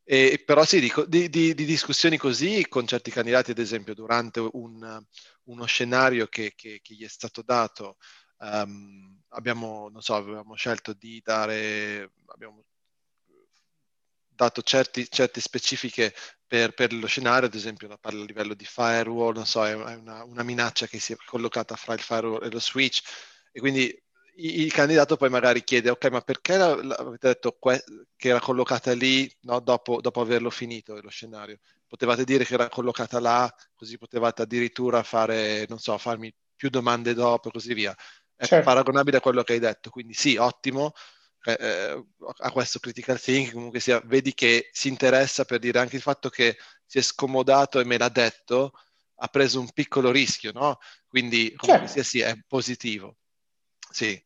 [0.04, 4.40] e, però sì, dico, di, di, di, discussioni così con certi candidati, ad esempio, durante
[4.40, 5.02] un,
[5.44, 7.96] uno scenario che, che, che, gli è stato dato,
[8.38, 12.64] um, abbiamo, so, avevamo scelto di dare, abbiamo
[14.38, 16.14] dato certi, certe specifiche
[16.46, 20.42] per, per, lo scenario, ad esempio a livello di firewall, non so, è una, una,
[20.44, 23.02] minaccia che si è collocata fra il firewall e lo switch,
[23.50, 24.02] e quindi
[24.40, 27.82] il candidato poi magari chiede, ok, ma perché avete detto que-
[28.16, 31.58] che era collocata lì no, dopo, dopo, averlo finito lo scenario?
[31.88, 37.14] Potevate dire che era collocata là, così potevate addirittura fare, non so, farmi più domande
[37.14, 37.94] dopo e così via
[38.38, 38.64] è certo.
[38.64, 39.90] paragonabile a quello che hai detto.
[39.90, 40.92] Quindi sì, ottimo
[41.42, 42.04] eh, eh,
[42.38, 46.28] a questo critical thinking, comunque sia, vedi che si interessa per dire anche il fatto
[46.28, 48.72] che si è scomodato e me l'ha detto,
[49.16, 50.78] ha preso un piccolo rischio, no?
[51.08, 52.02] Quindi comunque certo.
[52.02, 53.16] sia sì, è positivo.
[53.90, 54.20] Sì.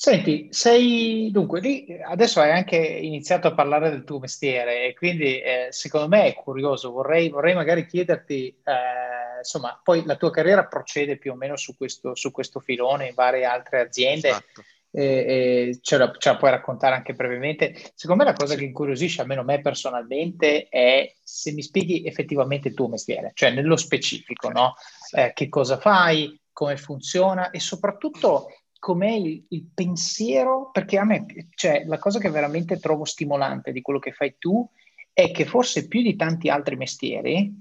[0.00, 5.40] Senti, sei dunque lì, adesso hai anche iniziato a parlare del tuo mestiere e quindi
[5.40, 10.66] eh, secondo me è curioso, vorrei, vorrei magari chiederti, eh, insomma, poi la tua carriera
[10.66, 14.62] procede più o meno su questo, su questo filone in varie altre aziende, esatto.
[14.92, 17.74] eh, ce, la, ce, la, puoi raccontare anche brevemente.
[17.96, 22.74] Secondo me la cosa che incuriosisce, almeno me personalmente, è se mi spieghi effettivamente il
[22.74, 24.76] tuo mestiere, cioè nello specifico, no?
[25.10, 28.46] Eh, che cosa fai, come funziona e soprattutto
[28.78, 33.82] com'è il, il, pensiero, perché a me, cioè, la cosa che veramente trovo stimolante di
[33.82, 34.66] quello che fai tu
[35.12, 37.52] è che forse più di tanti altri mestieri,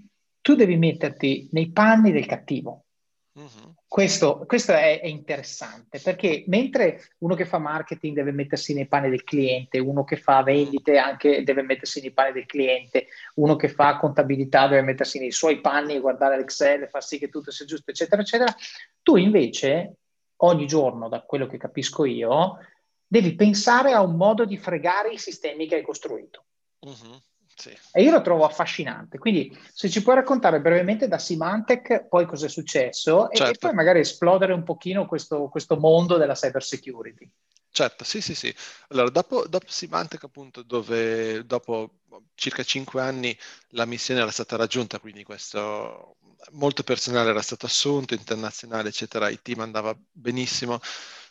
[0.41, 2.85] tu devi metterti nei panni del cattivo.
[3.33, 3.75] Uh-huh.
[3.87, 9.09] Questo, questo è, è, interessante perché mentre uno che fa marketing deve mettersi nei panni
[9.09, 13.69] del cliente, uno che fa vendite anche deve mettersi nei panni del cliente, uno che
[13.69, 17.51] fa contabilità deve mettersi nei suoi panni e guardare l'Excel e far sì che tutto
[17.51, 18.53] sia giusto, eccetera, eccetera,
[19.01, 19.95] tu invece
[20.37, 22.57] ogni giorno, da quello che capisco io,
[23.05, 26.45] devi pensare a un modo di fregare i sistemi che hai costruito.
[26.79, 27.19] Uh-huh,
[27.55, 27.75] sì.
[27.91, 29.17] E io lo trovo affascinante.
[29.17, 33.53] Quindi, se ci puoi raccontare brevemente da Symantec poi cosa è successo certo.
[33.53, 37.29] e, poi magari esplodere un pochino questo, questo mondo della cyber security.
[37.69, 38.53] Certo, sì, sì, sì.
[38.89, 41.99] Allora, dopo, dopo Symantec, appunto, dove dopo
[42.35, 43.37] circa cinque anni
[43.69, 46.17] la missione era stata raggiunta, quindi questo
[46.51, 50.79] molto personale era stato assunto, internazionale, eccetera, il team andava benissimo.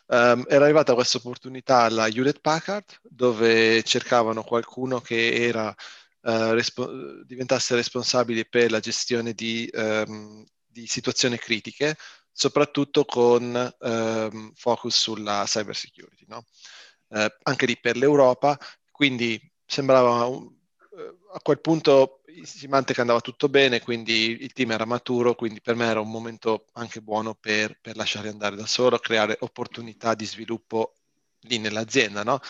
[0.06, 7.24] Um, era arrivata questa opportunità alla Hewlett Packard, dove cercavano qualcuno che era, uh, respo-
[7.24, 11.96] diventasse responsabile per la gestione di, um, di situazioni critiche,
[12.30, 16.24] soprattutto con um, focus sulla cyber security.
[16.28, 16.44] No?
[17.08, 18.58] Uh, anche lì per l'Europa,
[18.92, 20.54] quindi sembrava un,
[21.32, 25.86] a quel punto Symantec andava tutto bene, quindi il team era maturo, quindi per me
[25.86, 30.94] era un momento anche buono per, per lasciare andare da solo, creare opportunità di sviluppo
[31.40, 32.40] lì nell'azienda, no?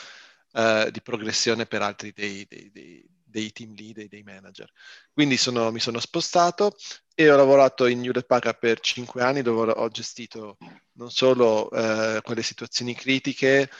[0.53, 4.71] uh, di progressione per altri dei, dei, dei, dei team lead e dei manager.
[5.13, 6.77] Quindi sono, mi sono spostato
[7.15, 10.57] e ho lavorato in Hewlett Packard per cinque anni dove ho gestito
[10.93, 13.71] non solo uh, quelle situazioni critiche,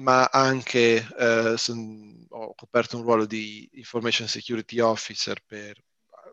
[0.00, 5.76] ma anche eh, son, ho coperto un ruolo di Information Security Officer per,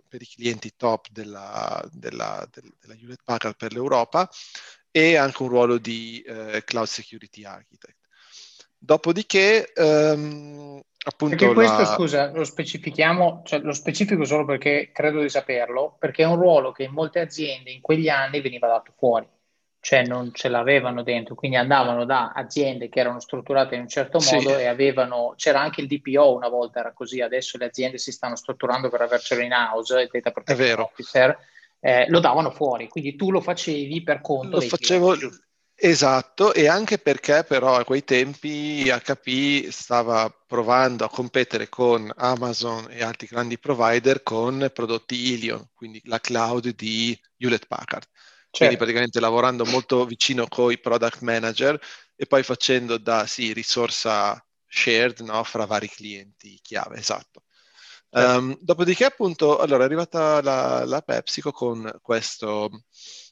[0.08, 4.30] per i clienti top della, della, della, della Hewlett Packard per l'Europa
[4.90, 7.98] e anche un ruolo di eh, Cloud Security Architect.
[8.78, 11.36] Dopodiché, ehm, appunto...
[11.36, 11.86] Perché questo, la...
[11.86, 16.72] scusa, lo specifichiamo, cioè lo specifico solo perché credo di saperlo, perché è un ruolo
[16.72, 19.28] che in molte aziende in quegli anni veniva dato fuori
[19.88, 24.20] cioè non ce l'avevano dentro, quindi andavano da aziende che erano strutturate in un certo
[24.20, 24.56] modo sì.
[24.56, 28.36] e avevano, c'era anche il DPO una volta era così, adesso le aziende si stanno
[28.36, 31.38] strutturando per avercelo in house, il data protection officer,
[31.80, 35.38] eh, lo davano fuori, quindi tu lo facevi per conto lo facevo, clienti.
[35.74, 42.88] Esatto, e anche perché però a quei tempi HP stava provando a competere con Amazon
[42.90, 48.06] e altri grandi provider con prodotti Ilion, quindi la cloud di Hewlett Packard.
[48.50, 48.58] Certo.
[48.58, 51.80] Quindi praticamente lavorando molto vicino con i product manager
[52.16, 57.44] e poi facendo da sì, risorsa shared no, fra vari clienti chiave, esatto.
[58.10, 58.38] Certo.
[58.38, 62.70] Um, dopodiché appunto, allora è arrivata la, la PepsiCo con questo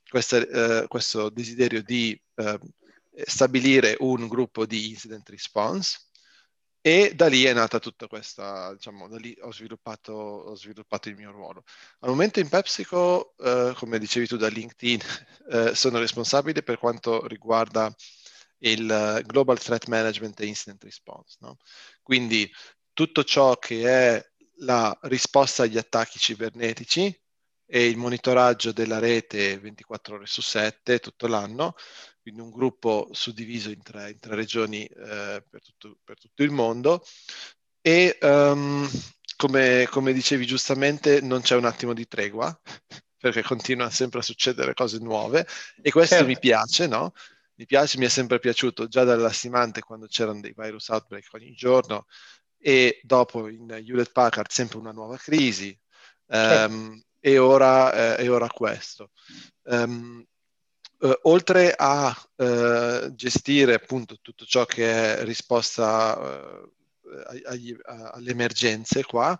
[0.10, 2.60] questa, eh, questo desiderio di eh,
[3.26, 5.98] stabilire un gruppo di incident response
[6.88, 11.16] e da lì è nata tutta questa, diciamo, da lì ho sviluppato, ho sviluppato il
[11.16, 11.64] mio ruolo.
[12.02, 15.00] Al momento in PepsiCo, eh, come dicevi tu da LinkedIn,
[15.50, 17.92] eh, sono responsabile per quanto riguarda
[18.60, 21.38] il Global Threat Management e Incident Response.
[21.40, 21.58] No?
[22.04, 22.48] Quindi
[22.94, 27.20] tutto ciò che è la risposta agli attacchi cibernetici,
[27.68, 31.74] e il monitoraggio della rete 24 ore su 7 tutto l'anno,
[32.26, 36.50] quindi un gruppo suddiviso in tre, in tre regioni eh, per, tutto, per, tutto, il
[36.50, 37.06] mondo.
[37.82, 38.90] E um,
[39.36, 42.60] come, come, dicevi giustamente, non c'è un attimo di tregua,
[43.16, 45.46] perché continuano sempre a succedere cose nuove
[45.80, 46.30] e questo certo.
[46.30, 47.14] mi piace, no?
[47.58, 52.08] Mi piace, mi è sempre piaciuto già dall'assimante quando c'erano dei virus outbreak ogni giorno
[52.58, 55.80] e dopo in Hewlett Packard sempre una nuova crisi.
[56.28, 56.74] Certo.
[56.74, 59.12] Um, e ora, eh, e ora questo.
[59.66, 60.26] Um,
[61.02, 69.04] eh, oltre a eh, gestire appunto tutto ciò che è risposta eh, agli, alle emergenze
[69.04, 69.38] qua,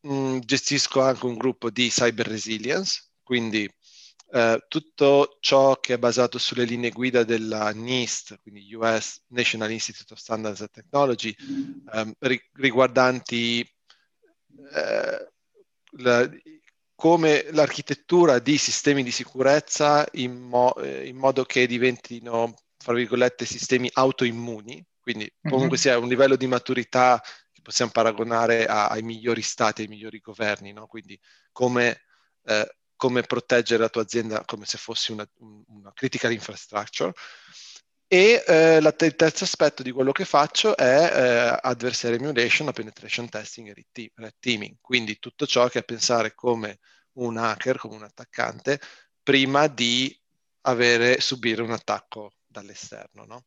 [0.00, 3.68] mh, mm, gestisco anche un gruppo di cyber resilience, quindi
[4.32, 10.10] Uh, tutto ciò che è basato sulle linee guida della NIST, quindi US National Institute
[10.10, 11.36] of Standards and Technology,
[11.92, 12.14] um,
[12.52, 13.62] riguardanti
[14.56, 15.30] uh,
[15.98, 16.30] la,
[17.02, 23.44] come l'architettura di sistemi di sicurezza in, mo- eh, in modo che diventino, fra virgolette,
[23.44, 25.76] sistemi autoimmuni, quindi comunque mm-hmm.
[25.76, 30.72] sia un livello di maturità che possiamo paragonare a, ai migliori stati, ai migliori governi,
[30.72, 30.86] no?
[30.86, 31.18] quindi
[31.50, 32.02] come,
[32.44, 37.12] eh, come, proteggere la tua azienda come se fosse una, una critical infrastructure.
[38.12, 43.26] E eh, la il terzo aspetto di quello che faccio è eh, adversary emulation, penetration
[43.30, 46.80] testing e red teaming, quindi tutto ciò che è pensare come
[47.12, 48.78] un hacker, come un attaccante,
[49.22, 50.14] prima di
[50.66, 53.24] avere, subire un attacco dall'esterno.
[53.24, 53.46] No?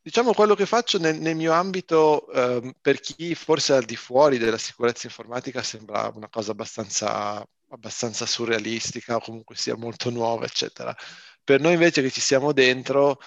[0.00, 4.38] Diciamo quello che faccio nel, nel mio ambito, eh, per chi forse al di fuori
[4.38, 10.96] della sicurezza informatica sembra una cosa abbastanza, abbastanza surrealistica o comunque sia molto nuova, eccetera.
[11.44, 13.18] Per noi invece che ci siamo dentro,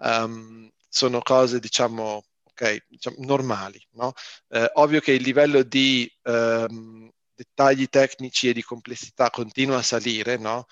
[0.00, 3.80] um, sono cose, diciamo, okay, diciamo normali.
[3.92, 4.12] No?
[4.48, 10.36] Eh, ovvio che il livello di um, dettagli tecnici e di complessità continua a salire,
[10.36, 10.66] no?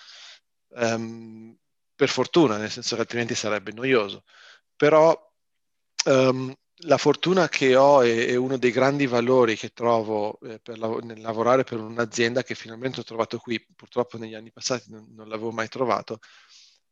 [0.71, 1.57] um,
[1.95, 4.25] per fortuna, nel senso che altrimenti sarebbe noioso.
[4.77, 5.27] Però
[6.83, 11.65] la fortuna che ho è, uno dei grandi valori che trovo eh, lav- nel lavorare
[11.65, 15.69] per un'azienda che finalmente ho trovato qui, purtroppo negli anni passati non, non l'avevo mai
[15.69, 16.21] trovato,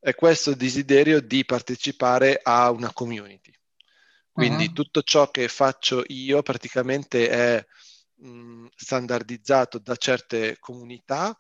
[0.06, 3.50] è questo desiderio di partecipare a una community.
[4.30, 4.72] Quindi uh-huh.
[4.72, 7.66] tutto ciò che faccio io praticamente è
[8.14, 11.36] mh, standardizzato da certe comunità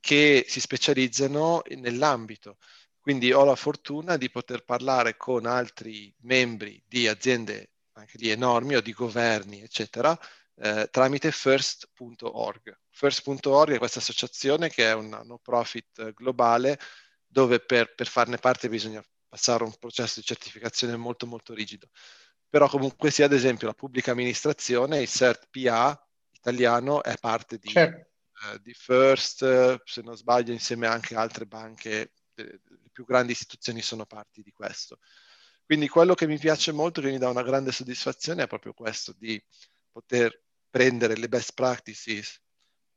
[0.00, 2.58] che si specializzano nell'ambito.
[3.00, 8.74] Quindi ho la fortuna di poter parlare con altri membri di aziende anche lì enormi
[8.74, 10.14] o di governi, eccetera,
[10.56, 12.78] eh, tramite first.org.
[12.90, 16.78] First.org è questa associazione che è una no profit globale
[17.34, 21.88] dove per, per farne parte bisogna passare un processo di certificazione molto molto rigido.
[22.48, 27.70] Però comunque sia, ad esempio, la pubblica amministrazione, il CERT PA italiano è parte di,
[27.70, 28.10] certo.
[28.44, 33.82] eh, di First, se non sbaglio, insieme anche altre banche, le, le più grandi istituzioni
[33.82, 35.00] sono parte di questo.
[35.64, 39.12] Quindi quello che mi piace molto, che mi dà una grande soddisfazione, è proprio questo,
[39.18, 39.42] di
[39.90, 42.40] poter prendere le best practices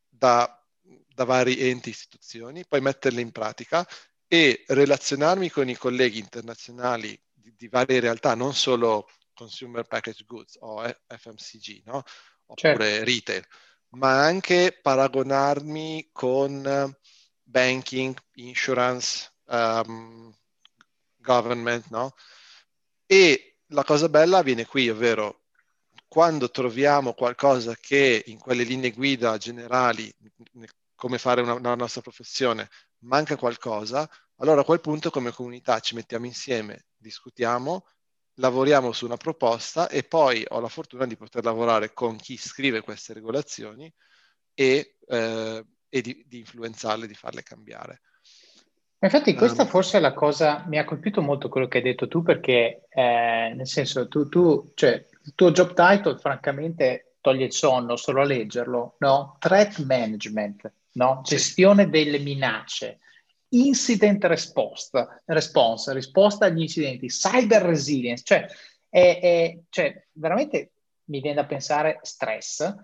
[0.08, 3.84] da, da vari enti e istituzioni, poi metterle in pratica
[4.28, 10.58] e relazionarmi con i colleghi internazionali di, di varie realtà, non solo consumer package goods
[10.60, 12.04] o FMCG, no?
[12.48, 13.06] oppure certo.
[13.06, 13.48] retail,
[13.90, 16.96] ma anche paragonarmi con
[17.44, 20.34] banking, insurance, um,
[21.18, 22.14] government, no?
[23.06, 25.44] E la cosa bella viene qui, ovvero
[26.08, 30.14] quando troviamo qualcosa che in quelle linee guida generali,
[30.98, 32.68] come fare una, una nostra professione,
[33.04, 37.86] manca qualcosa, allora a quel punto come comunità ci mettiamo insieme, discutiamo,
[38.36, 42.82] lavoriamo su una proposta e poi ho la fortuna di poter lavorare con chi scrive
[42.82, 43.92] queste regolazioni
[44.54, 48.02] e, eh, e di, di influenzarle, di farle cambiare.
[49.00, 52.08] Infatti questa um, forse è la cosa, mi ha colpito molto quello che hai detto
[52.08, 57.54] tu perché eh, nel senso tu, tu, cioè il tuo job title francamente toglie il
[57.54, 59.36] sonno solo a leggerlo, no?
[59.40, 61.22] Threat management, no?
[61.24, 61.90] Gestione sì.
[61.90, 63.00] delle minacce,
[63.50, 68.46] incident response, response, risposta agli incidenti, cyber resilience, cioè,
[68.90, 70.72] è, è, cioè veramente
[71.06, 72.76] mi viene da pensare stress,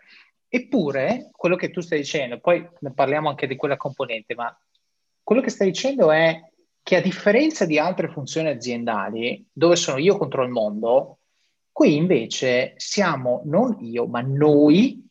[0.47, 4.55] eppure quello che tu stai dicendo, poi ne parliamo anche di quella componente, ma
[5.21, 6.39] quello che stai dicendo è
[6.83, 11.19] che a differenza di altre funzioni aziendali, dove sono io contro il mondo,
[11.71, 15.05] qui invece siamo non io, ma noi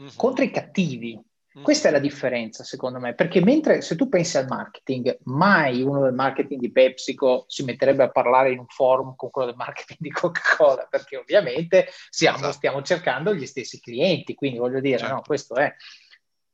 [0.00, 0.08] mm-hmm.
[0.16, 1.20] contro i cattivi.
[1.58, 1.62] Mm.
[1.62, 6.02] Questa è la differenza, secondo me, perché mentre se tu pensi al marketing, mai uno
[6.02, 9.98] del marketing di PepsiCo si metterebbe a parlare in un forum con quello del marketing
[9.98, 12.52] di Coca-Cola, perché ovviamente siamo, esatto.
[12.52, 15.14] stiamo cercando gli stessi clienti, quindi voglio dire, certo.
[15.14, 15.74] no, questo è.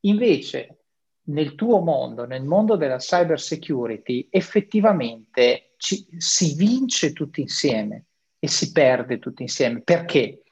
[0.01, 0.79] Invece,
[1.25, 8.07] nel tuo mondo, nel mondo della cyber security, effettivamente ci, si vince tutti insieme
[8.39, 9.83] e si perde tutti insieme.
[9.83, 10.43] Perché?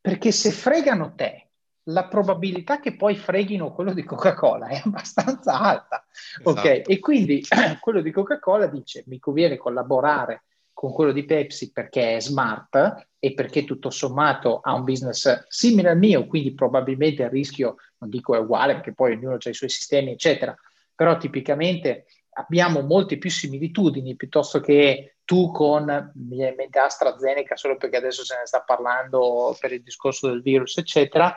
[0.00, 1.45] Perché se fregano te
[1.88, 6.04] la probabilità che poi freghino quello di Coca-Cola è abbastanza alta.
[6.10, 6.50] Esatto.
[6.50, 7.44] Ok, e quindi
[7.80, 13.32] quello di Coca-Cola dice mi conviene collaborare con quello di Pepsi perché è smart e
[13.32, 18.34] perché tutto sommato ha un business simile al mio, quindi probabilmente il rischio, non dico
[18.34, 20.54] è uguale perché poi ognuno ha i suoi sistemi, eccetera,
[20.94, 22.04] però tipicamente
[22.38, 27.96] abbiamo molte più similitudini piuttosto che tu con, mi viene in mente AstraZeneca, solo perché
[27.96, 31.36] adesso se ne sta parlando per il discorso del virus, eccetera,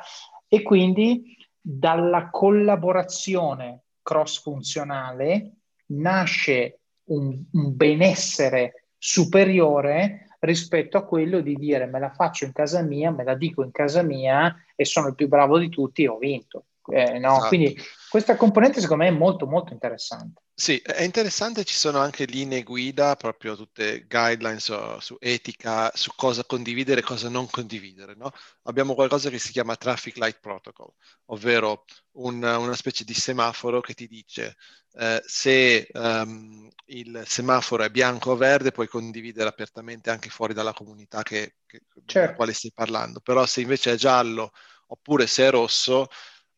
[0.50, 5.52] e quindi dalla collaborazione cross-funzionale
[5.88, 12.82] nasce un, un benessere superiore rispetto a quello di dire me la faccio in casa
[12.82, 16.08] mia, me la dico in casa mia e sono il più bravo di tutti e
[16.08, 16.66] ho vinto.
[16.92, 17.36] Eh, no?
[17.36, 17.48] esatto.
[17.48, 20.42] Quindi questa componente secondo me è molto molto interessante.
[20.54, 26.12] Sì, è interessante, ci sono anche linee guida, proprio tutte guidelines su, su etica, su
[26.16, 28.14] cosa condividere e cosa non condividere.
[28.16, 28.32] No?
[28.64, 30.92] Abbiamo qualcosa che si chiama Traffic Light Protocol,
[31.28, 34.58] ovvero un, una specie di semaforo che ti dice
[34.94, 40.74] eh, se um, il semaforo è bianco o verde puoi condividere apertamente anche fuori dalla
[40.74, 42.20] comunità che, che, certo.
[42.20, 44.52] della quale stai parlando, però se invece è giallo
[44.88, 46.08] oppure se è rosso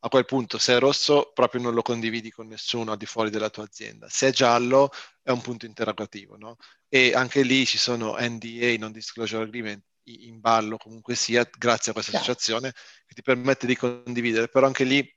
[0.04, 3.30] a quel punto se è rosso proprio non lo condividi con nessuno al di fuori
[3.30, 4.89] della tua azienda, se è giallo
[5.22, 6.58] è un punto interrogativo, no?
[6.88, 11.93] E anche lì ci sono NDA, non disclosure agreement, in ballo comunque sia, grazie a
[11.93, 12.72] questa associazione
[13.06, 15.08] che ti permette di condividere, però anche lì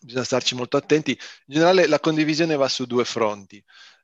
[0.00, 1.12] bisogna starci molto attenti.
[1.12, 3.62] In generale la condivisione va su due fronti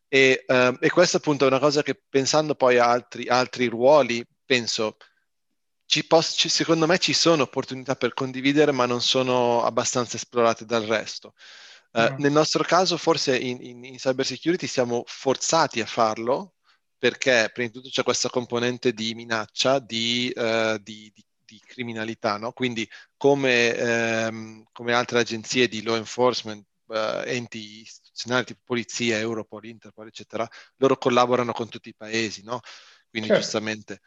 [0.09, 4.25] e, uh, e questa appunto è una cosa che pensando poi a altri, altri ruoli,
[4.45, 4.97] penso
[6.07, 10.85] poss- ci, secondo me ci sono opportunità per condividere, ma non sono abbastanza esplorate dal
[10.85, 11.35] resto.
[11.93, 12.17] Uh, mm.
[12.19, 16.55] Nel nostro caso, forse in, in, in cyber security siamo forzati a farlo
[16.97, 22.37] perché prima di tutto c'è questa componente di minaccia, di, uh, di, di, di criminalità,
[22.37, 22.53] no?
[22.53, 29.65] quindi come, um, come, altre agenzie di law enforcement, uh, enti istituzionali tipo polizia, Europol,
[29.65, 32.61] Interpol, eccetera, loro collaborano con tutti i paesi, no?
[33.09, 33.43] quindi certo.
[33.43, 34.01] giustamente.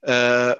[0.00, 0.56] Uh,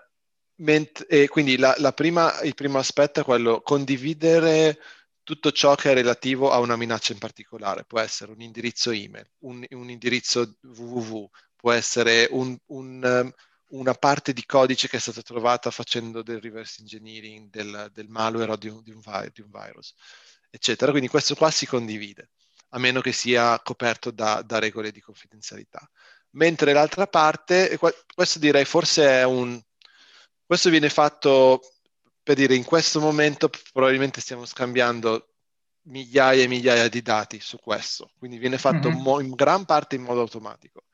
[0.60, 4.78] Ment- e quindi la, la prima, il primo aspetto è quello condividere
[5.22, 7.84] tutto ciò che è relativo a una minaccia in particolare.
[7.84, 13.32] Può essere un indirizzo email, un, un indirizzo www, può essere un, un, um,
[13.78, 18.52] una parte di codice che è stata trovata facendo del reverse engineering, del, del malware
[18.52, 19.94] o di un, di, vi- di un, virus,
[20.50, 20.90] eccetera.
[20.90, 22.30] Quindi questo qua si condivide,
[22.70, 25.88] a meno che sia coperto da, da regole di confidenzialità.
[26.32, 27.78] Mentre l'altra parte,
[28.14, 29.60] questo direi forse è un
[30.50, 31.60] questo viene fatto
[32.24, 35.34] per dire in questo momento probabilmente stiamo scambiando
[35.82, 39.00] migliaia e migliaia di dati su questo, quindi viene fatto mm-hmm.
[39.00, 40.86] mo- in gran parte in modo automatico.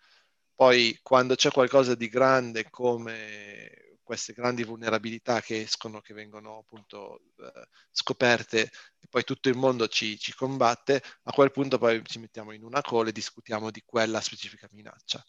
[0.54, 7.22] Poi quando c'è qualcosa di grande come queste grandi vulnerabilità che escono, che vengono appunto
[7.38, 12.18] eh, scoperte e poi tutto il mondo ci, ci combatte, a quel punto poi ci
[12.18, 15.24] mettiamo in una call e discutiamo di quella specifica minaccia.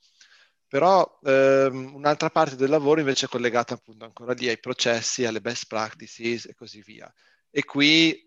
[0.68, 5.42] Però ehm, un'altra parte del lavoro invece è collegata appunto ancora lì ai processi, alle
[5.42, 7.12] best practices e così via.
[7.50, 8.22] E qui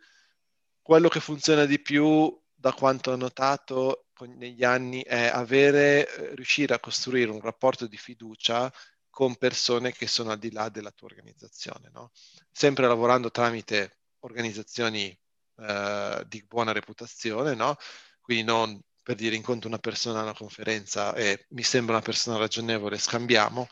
[0.80, 6.74] quello che funziona di più, da quanto ho notato negli anni, è avere, eh, riuscire
[6.74, 8.72] a costruire un rapporto di fiducia
[9.08, 12.10] con persone che sono al di là della tua organizzazione, no?
[12.50, 15.16] sempre lavorando tramite organizzazioni
[15.56, 17.76] eh, di buona reputazione, no?
[18.20, 18.80] quindi non
[19.10, 23.68] per dire incontro una persona a una conferenza e mi sembra una persona ragionevole, scambiamo,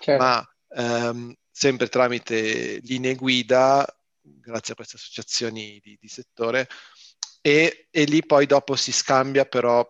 [0.00, 0.24] certo.
[0.24, 3.86] ma ehm, sempre tramite linee guida,
[4.18, 6.68] grazie a queste associazioni di, di settore,
[7.42, 9.86] e, e lì poi dopo si scambia però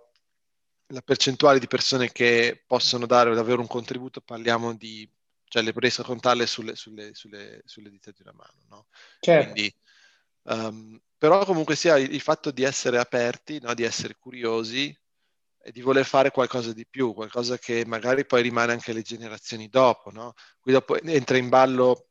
[0.88, 5.08] la percentuale di persone che possono dare davvero un contributo, parliamo di,
[5.44, 8.86] cioè le riesco a contarle sulle, sulle, sulle, sulle dita di una mano, no?
[9.20, 9.52] Certo.
[9.52, 9.72] Quindi,
[10.42, 13.74] um, però comunque sia il, fatto di essere aperti, no?
[13.74, 14.96] di essere curiosi
[15.60, 19.68] e di voler fare qualcosa di più, qualcosa che magari poi rimane anche le generazioni
[19.68, 20.34] dopo, no?
[20.60, 22.08] Qui dopo entra in ballo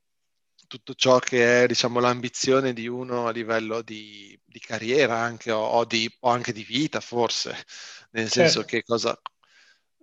[0.67, 5.59] tutto ciò che è, diciamo, l'ambizione di uno a livello di, di carriera anche o,
[5.61, 7.55] o, di, o, anche di vita, forse,
[8.11, 8.67] nel senso certo.
[8.67, 9.19] che cosa...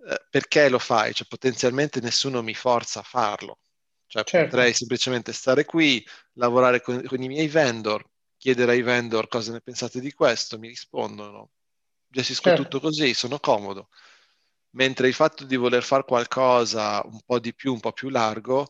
[0.07, 1.13] Eh, perché lo fai?
[1.13, 3.59] Cioè, potenzialmente nessuno mi forza a farlo.
[4.07, 4.49] Cioè, certo.
[4.49, 8.03] potrei semplicemente stare qui, lavorare con, con i miei vendor,
[8.45, 11.49] chiedere ai vendor cosa ne pensate di questo, mi rispondono,
[12.07, 12.61] gestisco certo.
[12.61, 13.89] tutto così, sono comodo.
[14.75, 18.67] Mentre il fatto di voler fare qualcosa un po' di più, un po' più largo,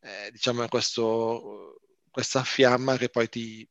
[0.00, 3.68] eh, diciamo è questo, questa fiamma che poi ti,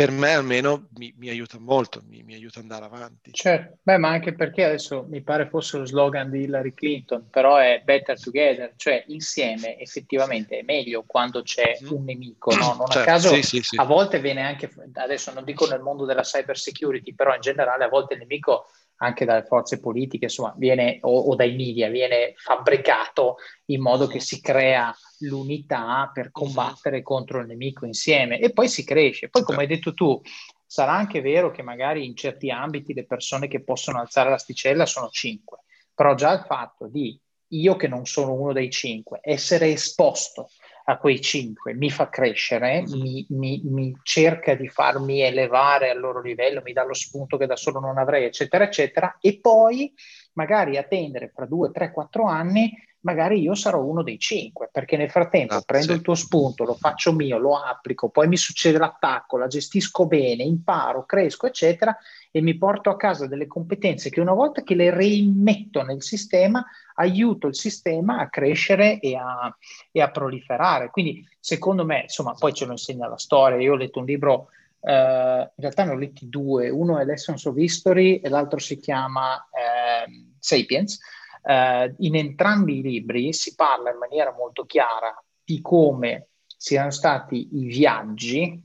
[0.00, 3.32] per me almeno mi, mi aiuta molto, mi, mi, aiuta ad andare avanti.
[3.32, 7.56] Certo, beh, ma anche perché adesso mi pare fosse lo slogan di Hillary Clinton, però
[7.58, 11.92] è better together, cioè insieme effettivamente è meglio quando c'è mm-hmm.
[11.92, 12.76] un nemico, no?
[12.78, 13.76] Non certo, a caso sì, sì, sì.
[13.76, 17.84] a volte viene anche, adesso non dico nel mondo della cyber security, però in generale
[17.84, 18.70] a volte il nemico
[19.02, 23.36] anche dalle forze politiche, insomma, viene, o, o, dai media, viene fabbricato
[23.66, 28.38] in modo che si crea l'unità per combattere contro il nemico insieme.
[28.38, 29.28] E poi si cresce.
[29.28, 30.20] Poi, come hai detto tu,
[30.66, 35.08] sarà anche vero che magari in certi ambiti le persone che possono alzare l'asticella sono
[35.08, 35.58] cinque,
[35.94, 37.18] però già il fatto di
[37.52, 40.50] io che non sono uno dei cinque, essere esposto
[40.90, 43.00] a quei cinque, mi fa crescere, mm-hmm.
[43.00, 47.46] mi, mi, mi, cerca di farmi elevare al loro livello, mi dà lo spunto che
[47.46, 49.92] da solo non avrei, eccetera, eccetera, e poi
[50.32, 52.72] magari attendere fra due, tre, quattro anni,
[53.02, 55.98] magari io sarò uno dei cinque, perché nel frattempo ah, prendo sì.
[55.98, 60.42] il tuo spunto, lo faccio mio, lo applico, poi mi succede l'attacco, la gestisco bene,
[60.42, 61.96] imparo, cresco, eccetera,
[62.30, 66.64] e mi porto a casa delle competenze che una volta che le reimmetto nel sistema,
[66.94, 69.54] aiuto il sistema a crescere e a,
[69.90, 70.90] e a proliferare.
[70.90, 73.58] Quindi, secondo me, insomma, poi ce lo insegna la storia.
[73.58, 74.48] Io ho letto un libro
[74.82, 78.78] Uh, in realtà ne ho letti due, uno è Lessons of History e l'altro si
[78.78, 80.98] chiama uh, Sapiens.
[81.42, 87.48] Uh, in entrambi i libri si parla in maniera molto chiara di come siano stati
[87.52, 88.62] i viaggi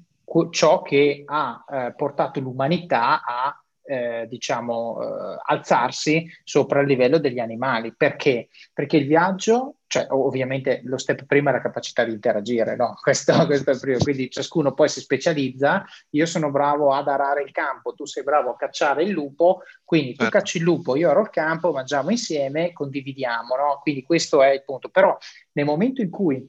[0.50, 3.58] ciò che ha eh, portato l'umanità a
[3.88, 7.94] eh, diciamo, eh, alzarsi sopra il livello degli animali.
[7.96, 8.50] Perché?
[8.74, 12.96] Perché il viaggio, cioè ovviamente lo step prima è la capacità di interagire, no?
[13.02, 17.44] Questo, questo è il primo, quindi ciascuno poi si specializza, io sono bravo ad arare
[17.44, 20.38] il campo, tu sei bravo a cacciare il lupo, quindi tu certo.
[20.38, 23.80] cacci il lupo, io ero il campo, mangiamo insieme, condividiamo, no?
[23.82, 24.90] Quindi questo è il punto.
[24.90, 25.18] Però
[25.54, 26.46] nel momento in cui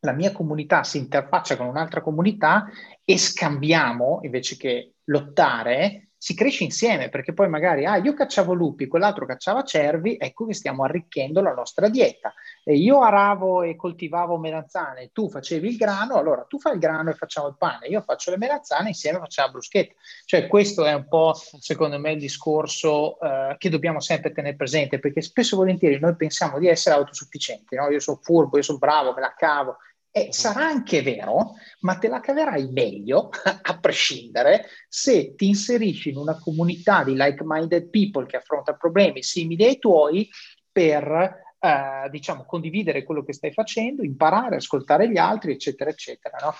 [0.00, 2.66] la mia comunità si interfaccia con un'altra comunità
[3.04, 8.86] e scambiamo invece che lottare, si cresce insieme perché poi magari, ah, io cacciavo lupi,
[8.86, 12.32] quell'altro cacciava cervi, ecco che stiamo arricchendo la nostra dieta.
[12.64, 17.10] E io aravo e coltivavo melanzane, tu facevi il grano, allora tu fai il grano
[17.10, 19.92] e facciamo il pane, io faccio le melanzane, insieme facciamo bruschetta.
[20.24, 24.98] Cioè questo è un po', secondo me, il discorso eh, che dobbiamo sempre tenere presente
[24.98, 27.90] perché spesso e volentieri noi pensiamo di essere autosufficienti, no?
[27.90, 29.76] io sono furbo, io sono bravo, me la cavo,
[30.16, 33.30] e sarà anche vero, ma te la caverai meglio,
[33.62, 39.64] a prescindere, se ti inserisci in una comunità di like-minded people che affronta problemi simili
[39.64, 40.28] ai tuoi
[40.70, 46.36] per Uh, diciamo, condividere quello che stai facendo, imparare, ascoltare gli altri, eccetera, eccetera.
[46.42, 46.54] No?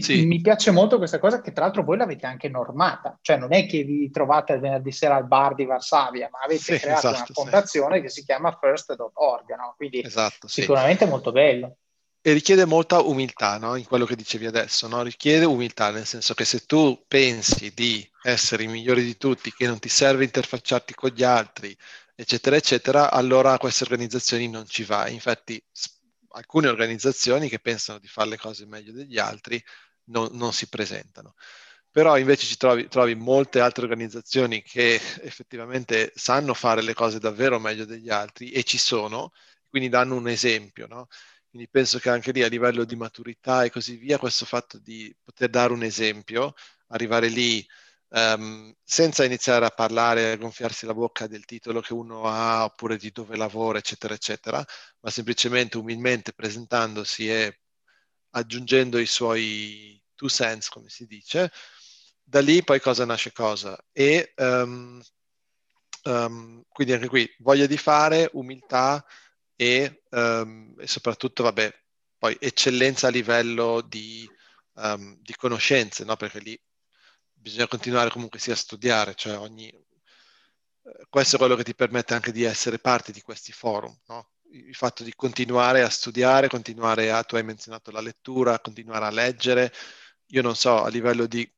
[0.00, 0.24] Sì.
[0.24, 3.66] Mi piace molto questa cosa che tra l'altro voi l'avete anche normata, cioè non è
[3.66, 7.16] che vi trovate il venerdì sera al bar di Varsavia, ma avete sì, creato esatto,
[7.16, 8.02] una fondazione sì.
[8.02, 9.74] che si chiama first.org, no?
[9.76, 11.78] quindi esatto, sicuramente molto bello
[12.26, 13.76] e richiede molta umiltà no?
[13.76, 15.04] in quello che dicevi adesso, no?
[15.04, 19.64] richiede umiltà nel senso che se tu pensi di essere il migliore di tutti, che
[19.68, 21.76] non ti serve interfacciarti con gli altri,
[22.16, 25.14] eccetera, eccetera, allora queste organizzazioni non ci vai.
[25.14, 25.64] Infatti
[26.30, 29.62] alcune organizzazioni che pensano di fare le cose meglio degli altri
[30.06, 31.34] non, non si presentano.
[31.92, 37.60] Però invece ci trovi, trovi molte altre organizzazioni che effettivamente sanno fare le cose davvero
[37.60, 39.30] meglio degli altri e ci sono,
[39.68, 41.06] quindi danno un esempio, no?
[41.56, 45.16] Quindi penso che anche lì a livello di maturità e così via, questo fatto di
[45.24, 46.52] poter dare un esempio,
[46.88, 47.66] arrivare lì
[48.08, 52.98] um, senza iniziare a parlare, a gonfiarsi la bocca del titolo che uno ha oppure
[52.98, 54.62] di dove lavora, eccetera, eccetera,
[55.00, 57.60] ma semplicemente umilmente presentandosi e
[58.32, 61.50] aggiungendo i suoi two cents, come si dice,
[62.22, 63.82] da lì poi cosa nasce cosa.
[63.92, 65.00] E um,
[66.02, 69.02] um, quindi anche qui voglia di fare, umiltà,
[69.56, 71.72] e, um, e soprattutto, vabbè,
[72.18, 74.28] poi eccellenza a livello di,
[74.74, 76.16] um, di conoscenze, no?
[76.16, 76.60] perché lì
[77.32, 79.68] bisogna continuare comunque sia a studiare, cioè ogni...
[79.68, 84.30] Eh, questo è quello che ti permette anche di essere parte di questi forum, no?
[84.50, 89.10] il fatto di continuare a studiare, continuare a, tu hai menzionato la lettura, continuare a
[89.10, 89.72] leggere,
[90.26, 91.50] io non so, a livello di,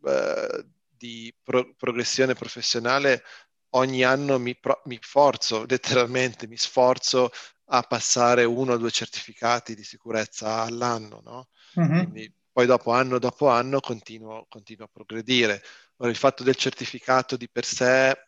[0.00, 3.22] uh, di pro- progressione professionale,
[3.70, 7.30] ogni anno mi, pro- mi, forzo, letteralmente mi sforzo
[7.72, 11.48] a passare uno o due certificati di sicurezza all'anno, no?
[11.78, 11.96] Mm-hmm.
[12.02, 15.62] Quindi poi dopo anno dopo anno continuo, continuo a progredire.
[15.96, 18.26] Ora, il fatto del certificato di per sé,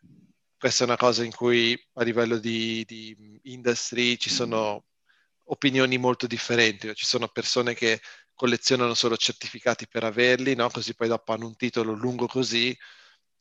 [0.56, 4.84] questa è una cosa in cui a livello di, di industry ci sono
[5.46, 6.94] opinioni molto differenti.
[6.94, 8.00] Ci sono persone che
[8.32, 10.70] collezionano solo certificati per averli, no?
[10.70, 12.76] così poi dopo hanno un titolo lungo così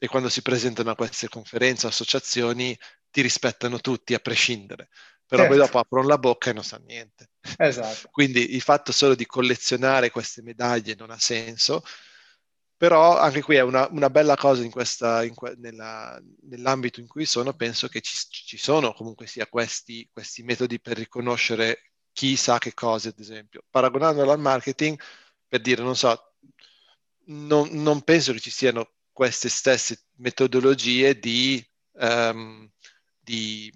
[0.03, 2.75] e quando si presentano a queste conferenze o associazioni
[3.11, 4.89] ti rispettano tutti a prescindere
[5.31, 5.57] però certo.
[5.57, 7.29] poi dopo aprono la bocca e non sanno niente.
[7.57, 8.09] Esatto.
[8.11, 11.83] Quindi il fatto solo di collezionare queste medaglie non ha senso,
[12.75, 17.07] però anche qui è una, una bella cosa in questa, in que, nella, nell'ambito in
[17.07, 22.35] cui sono, penso che ci, ci sono comunque sia questi, questi, metodi per riconoscere chi
[22.35, 23.63] sa che cose, ad esempio.
[23.69, 24.99] Paragonandolo al marketing,
[25.47, 26.33] per dire, non so,
[27.27, 31.63] non, non penso che ci siano queste stesse metodologie di,
[31.99, 32.67] um,
[33.19, 33.71] di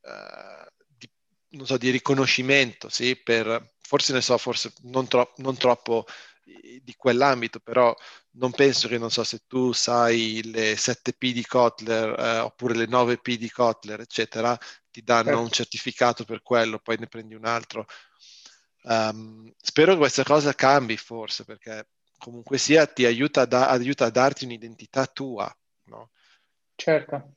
[0.00, 6.06] uh, di, so, di, riconoscimento, sì, per, forse ne so, forse non, tro- non troppo
[6.42, 7.94] di quell'ambito, però
[8.36, 12.86] non penso che, non so, se tu sai le 7P di Kotler eh, oppure le
[12.86, 14.56] 9P di Kotler, eccetera,
[14.90, 15.40] ti danno certo.
[15.42, 17.84] un certificato per quello, poi ne prendi un altro.
[18.84, 21.86] Um, spero che questa cosa cambi forse, perché
[22.18, 25.54] comunque sia ti aiuta da- aiuta a darti un'identità tua,
[25.84, 26.10] no?
[26.74, 27.32] Certo.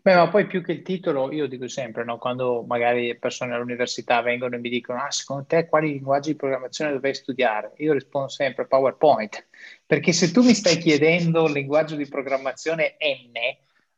[0.00, 4.22] Beh, ma poi più che il titolo, io dico sempre, no, quando magari persone all'università
[4.22, 7.72] vengono e mi dicono, ah, secondo te quali linguaggi di programmazione dovrei studiare?
[7.76, 9.46] Io rispondo sempre PowerPoint,
[9.84, 13.38] perché se tu mi stai chiedendo il linguaggio di programmazione N,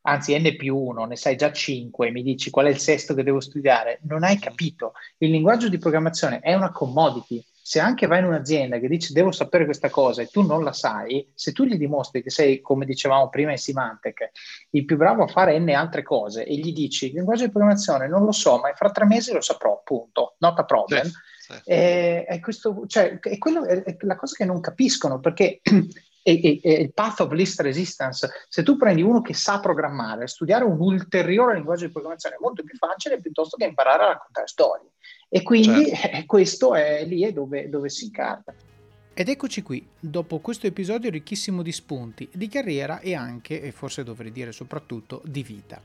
[0.02, 3.22] anzi N più 1, ne sai già 5, mi dici qual è il sesto che
[3.22, 4.94] devo studiare, non hai capito.
[5.18, 9.32] Il linguaggio di programmazione è una commodity, se anche vai in un'azienda che dice devo
[9.32, 12.84] sapere questa cosa e tu non la sai, se tu gli dimostri che sei, come
[12.84, 14.32] dicevamo prima in Symantec,
[14.72, 18.06] il più bravo a fare n altre cose e gli dici il linguaggio di programmazione
[18.06, 21.04] non lo so, ma fra tre mesi lo saprò, punto, not a problem.
[21.04, 21.60] Sì, sì.
[21.64, 25.60] È, è, questo, cioè, è, quello, è la cosa che non capiscono perché
[26.22, 30.64] e, e, il path of least resistance, se tu prendi uno che sa programmare, studiare
[30.64, 34.90] un ulteriore linguaggio di programmazione è molto più facile piuttosto che imparare a raccontare storie.
[35.28, 36.16] E quindi certo.
[36.18, 38.54] eh, questo è lì è dove, dove si incarna.
[39.16, 44.02] Ed eccoci qui, dopo questo episodio ricchissimo di spunti, di carriera e anche, e forse
[44.02, 45.80] dovrei dire soprattutto, di vita.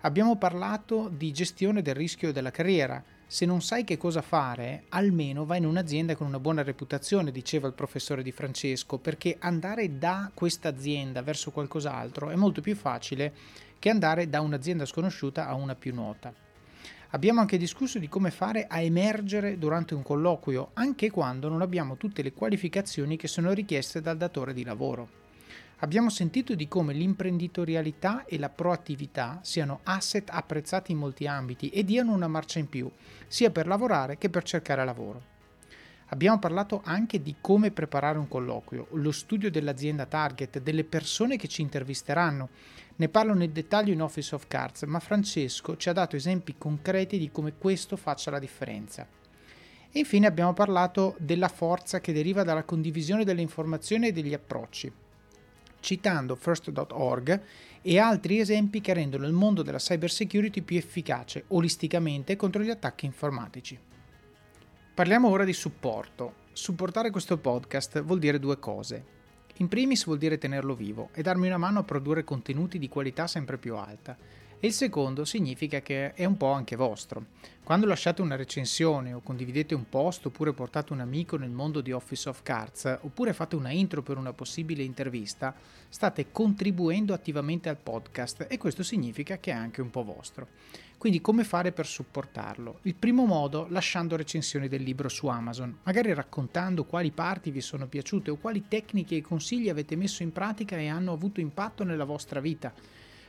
[0.00, 3.02] Abbiamo parlato di gestione del rischio della carriera.
[3.26, 7.68] Se non sai che cosa fare, almeno vai in un'azienda con una buona reputazione, diceva
[7.68, 13.32] il professore di Francesco, perché andare da questa azienda verso qualcos'altro è molto più facile
[13.78, 16.32] che andare da un'azienda sconosciuta a una più nota.
[17.12, 21.96] Abbiamo anche discusso di come fare a emergere durante un colloquio, anche quando non abbiamo
[21.96, 25.08] tutte le qualificazioni che sono richieste dal datore di lavoro.
[25.78, 31.82] Abbiamo sentito di come l'imprenditorialità e la proattività siano asset apprezzati in molti ambiti e
[31.82, 32.90] diano una marcia in più,
[33.26, 35.37] sia per lavorare che per cercare lavoro.
[36.10, 41.48] Abbiamo parlato anche di come preparare un colloquio, lo studio dell'azienda target, delle persone che
[41.48, 42.48] ci intervisteranno,
[42.96, 47.18] ne parlo nel dettaglio in Office of Cards, ma Francesco ci ha dato esempi concreti
[47.18, 49.06] di come questo faccia la differenza.
[49.90, 54.90] E infine abbiamo parlato della forza che deriva dalla condivisione delle informazioni e degli approcci,
[55.80, 57.42] citando first.org
[57.82, 63.04] e altri esempi che rendono il mondo della cybersecurity più efficace olisticamente contro gli attacchi
[63.04, 63.87] informatici.
[64.98, 66.46] Parliamo ora di supporto.
[66.52, 69.04] Supportare questo podcast vuol dire due cose.
[69.58, 73.28] In primis vuol dire tenerlo vivo e darmi una mano a produrre contenuti di qualità
[73.28, 74.16] sempre più alta.
[74.58, 77.26] E il secondo significa che è un po' anche vostro.
[77.62, 81.92] Quando lasciate una recensione o condividete un post oppure portate un amico nel mondo di
[81.92, 85.54] Office of Cards oppure fate una intro per una possibile intervista,
[85.88, 90.48] state contribuendo attivamente al podcast e questo significa che è anche un po' vostro.
[90.98, 92.80] Quindi come fare per supportarlo?
[92.82, 97.86] Il primo modo lasciando recensioni del libro su Amazon, magari raccontando quali parti vi sono
[97.86, 102.02] piaciute o quali tecniche e consigli avete messo in pratica e hanno avuto impatto nella
[102.02, 102.74] vostra vita.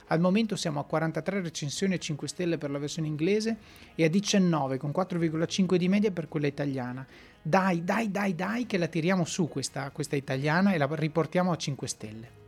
[0.07, 3.57] Al momento siamo a 43 recensioni e 5 stelle per la versione inglese
[3.93, 7.05] e a 19 con 4,5 di media per quella italiana.
[7.39, 11.55] Dai, dai, dai, dai che la tiriamo su questa, questa italiana e la riportiamo a
[11.55, 12.38] 5 stelle.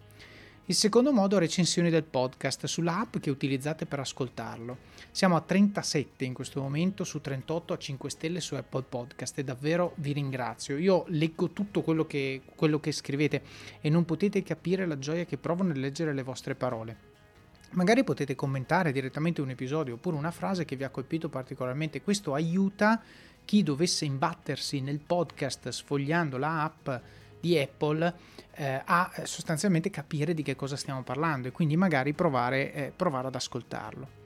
[0.72, 4.78] Il secondo modo recensioni del podcast sulla app che utilizzate per ascoltarlo.
[5.12, 9.44] Siamo a 37 in questo momento su 38 a 5 stelle su Apple Podcast e
[9.44, 10.78] davvero vi ringrazio.
[10.78, 13.44] Io leggo tutto quello che, quello che scrivete
[13.82, 16.96] e non potete capire la gioia che provo nel leggere le vostre parole.
[17.72, 22.02] Magari potete commentare direttamente un episodio oppure una frase che vi ha colpito particolarmente.
[22.02, 23.02] Questo aiuta
[23.44, 26.90] chi dovesse imbattersi nel podcast sfogliando la app
[27.42, 28.14] di Apple
[28.54, 32.94] eh, a eh, sostanzialmente capire di che cosa stiamo parlando e quindi magari provare, eh,
[32.96, 34.20] provare ad ascoltarlo.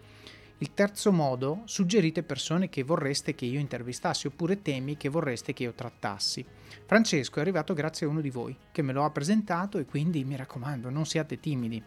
[0.59, 5.63] Il terzo modo, suggerite persone che vorreste che io intervistassi oppure temi che vorreste che
[5.63, 6.45] io trattassi.
[6.85, 10.23] Francesco è arrivato grazie a uno di voi che me lo ha presentato e quindi
[10.23, 11.83] mi raccomando non siate timidi.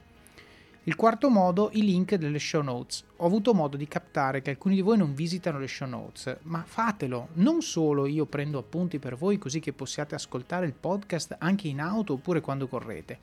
[0.88, 3.04] Il quarto modo, i link delle show notes.
[3.16, 6.64] Ho avuto modo di captare che alcuni di voi non visitano le show notes, ma
[6.66, 7.28] fatelo.
[7.34, 11.80] Non solo io prendo appunti per voi così che possiate ascoltare il podcast anche in
[11.80, 13.18] auto oppure quando correte,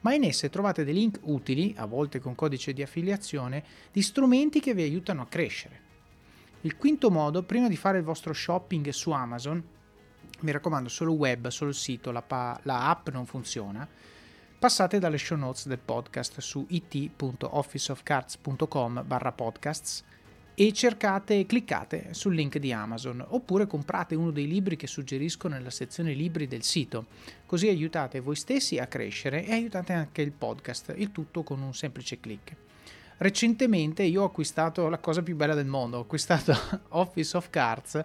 [0.00, 4.58] ma in esse trovate dei link utili, a volte con codice di affiliazione, di strumenti
[4.58, 5.80] che vi aiutano a crescere.
[6.62, 9.62] Il quinto modo, prima di fare il vostro shopping su Amazon,
[10.40, 13.86] mi raccomando solo web, solo il sito, la, pa- la app non funziona,
[14.62, 20.04] passate dalle show notes del podcast su it.officeofcards.com barra podcasts
[20.54, 25.48] e cercate e cliccate sul link di Amazon oppure comprate uno dei libri che suggerisco
[25.48, 27.06] nella sezione libri del sito.
[27.44, 31.74] Così aiutate voi stessi a crescere e aiutate anche il podcast il tutto con un
[31.74, 32.54] semplice clic
[33.22, 36.54] recentemente io ho acquistato la cosa più bella del mondo, ho acquistato
[36.90, 38.04] Office of Cards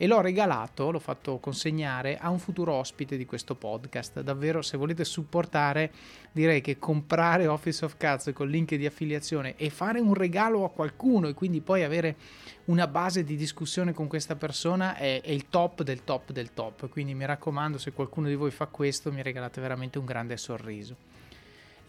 [0.00, 4.20] e l'ho regalato, l'ho fatto consegnare a un futuro ospite di questo podcast.
[4.20, 5.90] Davvero, se volete supportare,
[6.30, 10.70] direi che comprare Office of Cards con link di affiliazione e fare un regalo a
[10.70, 12.14] qualcuno e quindi poi avere
[12.66, 16.88] una base di discussione con questa persona è, è il top del top del top.
[16.88, 21.17] Quindi mi raccomando, se qualcuno di voi fa questo, mi regalate veramente un grande sorriso.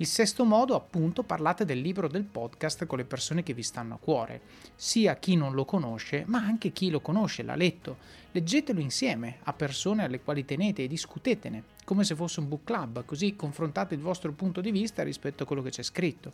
[0.02, 3.96] Il sesto modo, appunto, parlate del libro del podcast con le persone che vi stanno
[3.96, 4.40] a cuore,
[4.74, 7.98] sia chi non lo conosce, ma anche chi lo conosce, l'ha letto.
[8.32, 13.04] Leggetelo insieme a persone alle quali tenete e discutetene, come se fosse un book club,
[13.04, 16.32] così confrontate il vostro punto di vista rispetto a quello che c'è scritto.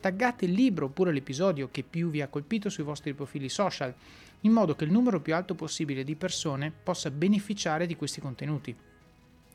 [0.00, 3.94] Taggate il libro oppure l'episodio che più vi ha colpito sui vostri profili social,
[4.40, 8.74] in modo che il numero più alto possibile di persone possa beneficiare di questi contenuti.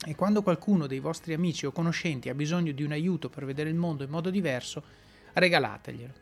[0.03, 3.69] E quando qualcuno dei vostri amici o conoscenti ha bisogno di un aiuto per vedere
[3.69, 4.81] il mondo in modo diverso,
[5.33, 6.13] regalateglielo.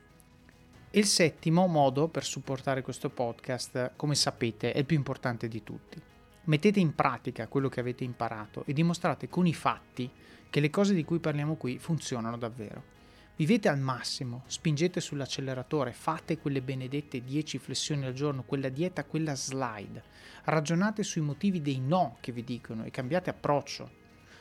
[0.92, 5.64] E il settimo modo per supportare questo podcast, come sapete, è il più importante di
[5.64, 6.02] tutti.
[6.46, 10.10] Mettete in pratica quello che avete imparato e dimostrate con i fatti
[10.50, 12.99] che le cose di cui parliamo qui funzionano davvero.
[13.40, 19.34] Vivete al massimo, spingete sull'acceleratore, fate quelle benedette 10 flessioni al giorno, quella dieta, quella
[19.34, 20.04] slide.
[20.44, 23.90] Ragionate sui motivi dei no che vi dicono e cambiate approccio.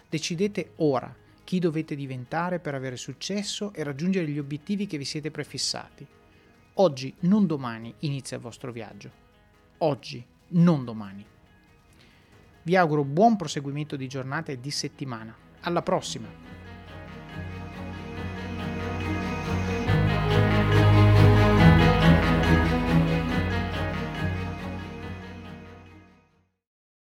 [0.08, 5.30] Decidete ora chi dovete diventare per avere successo e raggiungere gli obiettivi che vi siete
[5.30, 6.04] prefissati.
[6.74, 9.12] Oggi, non domani, inizia il vostro viaggio.
[9.78, 11.24] Oggi, non domani.
[12.64, 15.36] Vi auguro buon proseguimento di giornata e di settimana.
[15.60, 16.47] Alla prossima!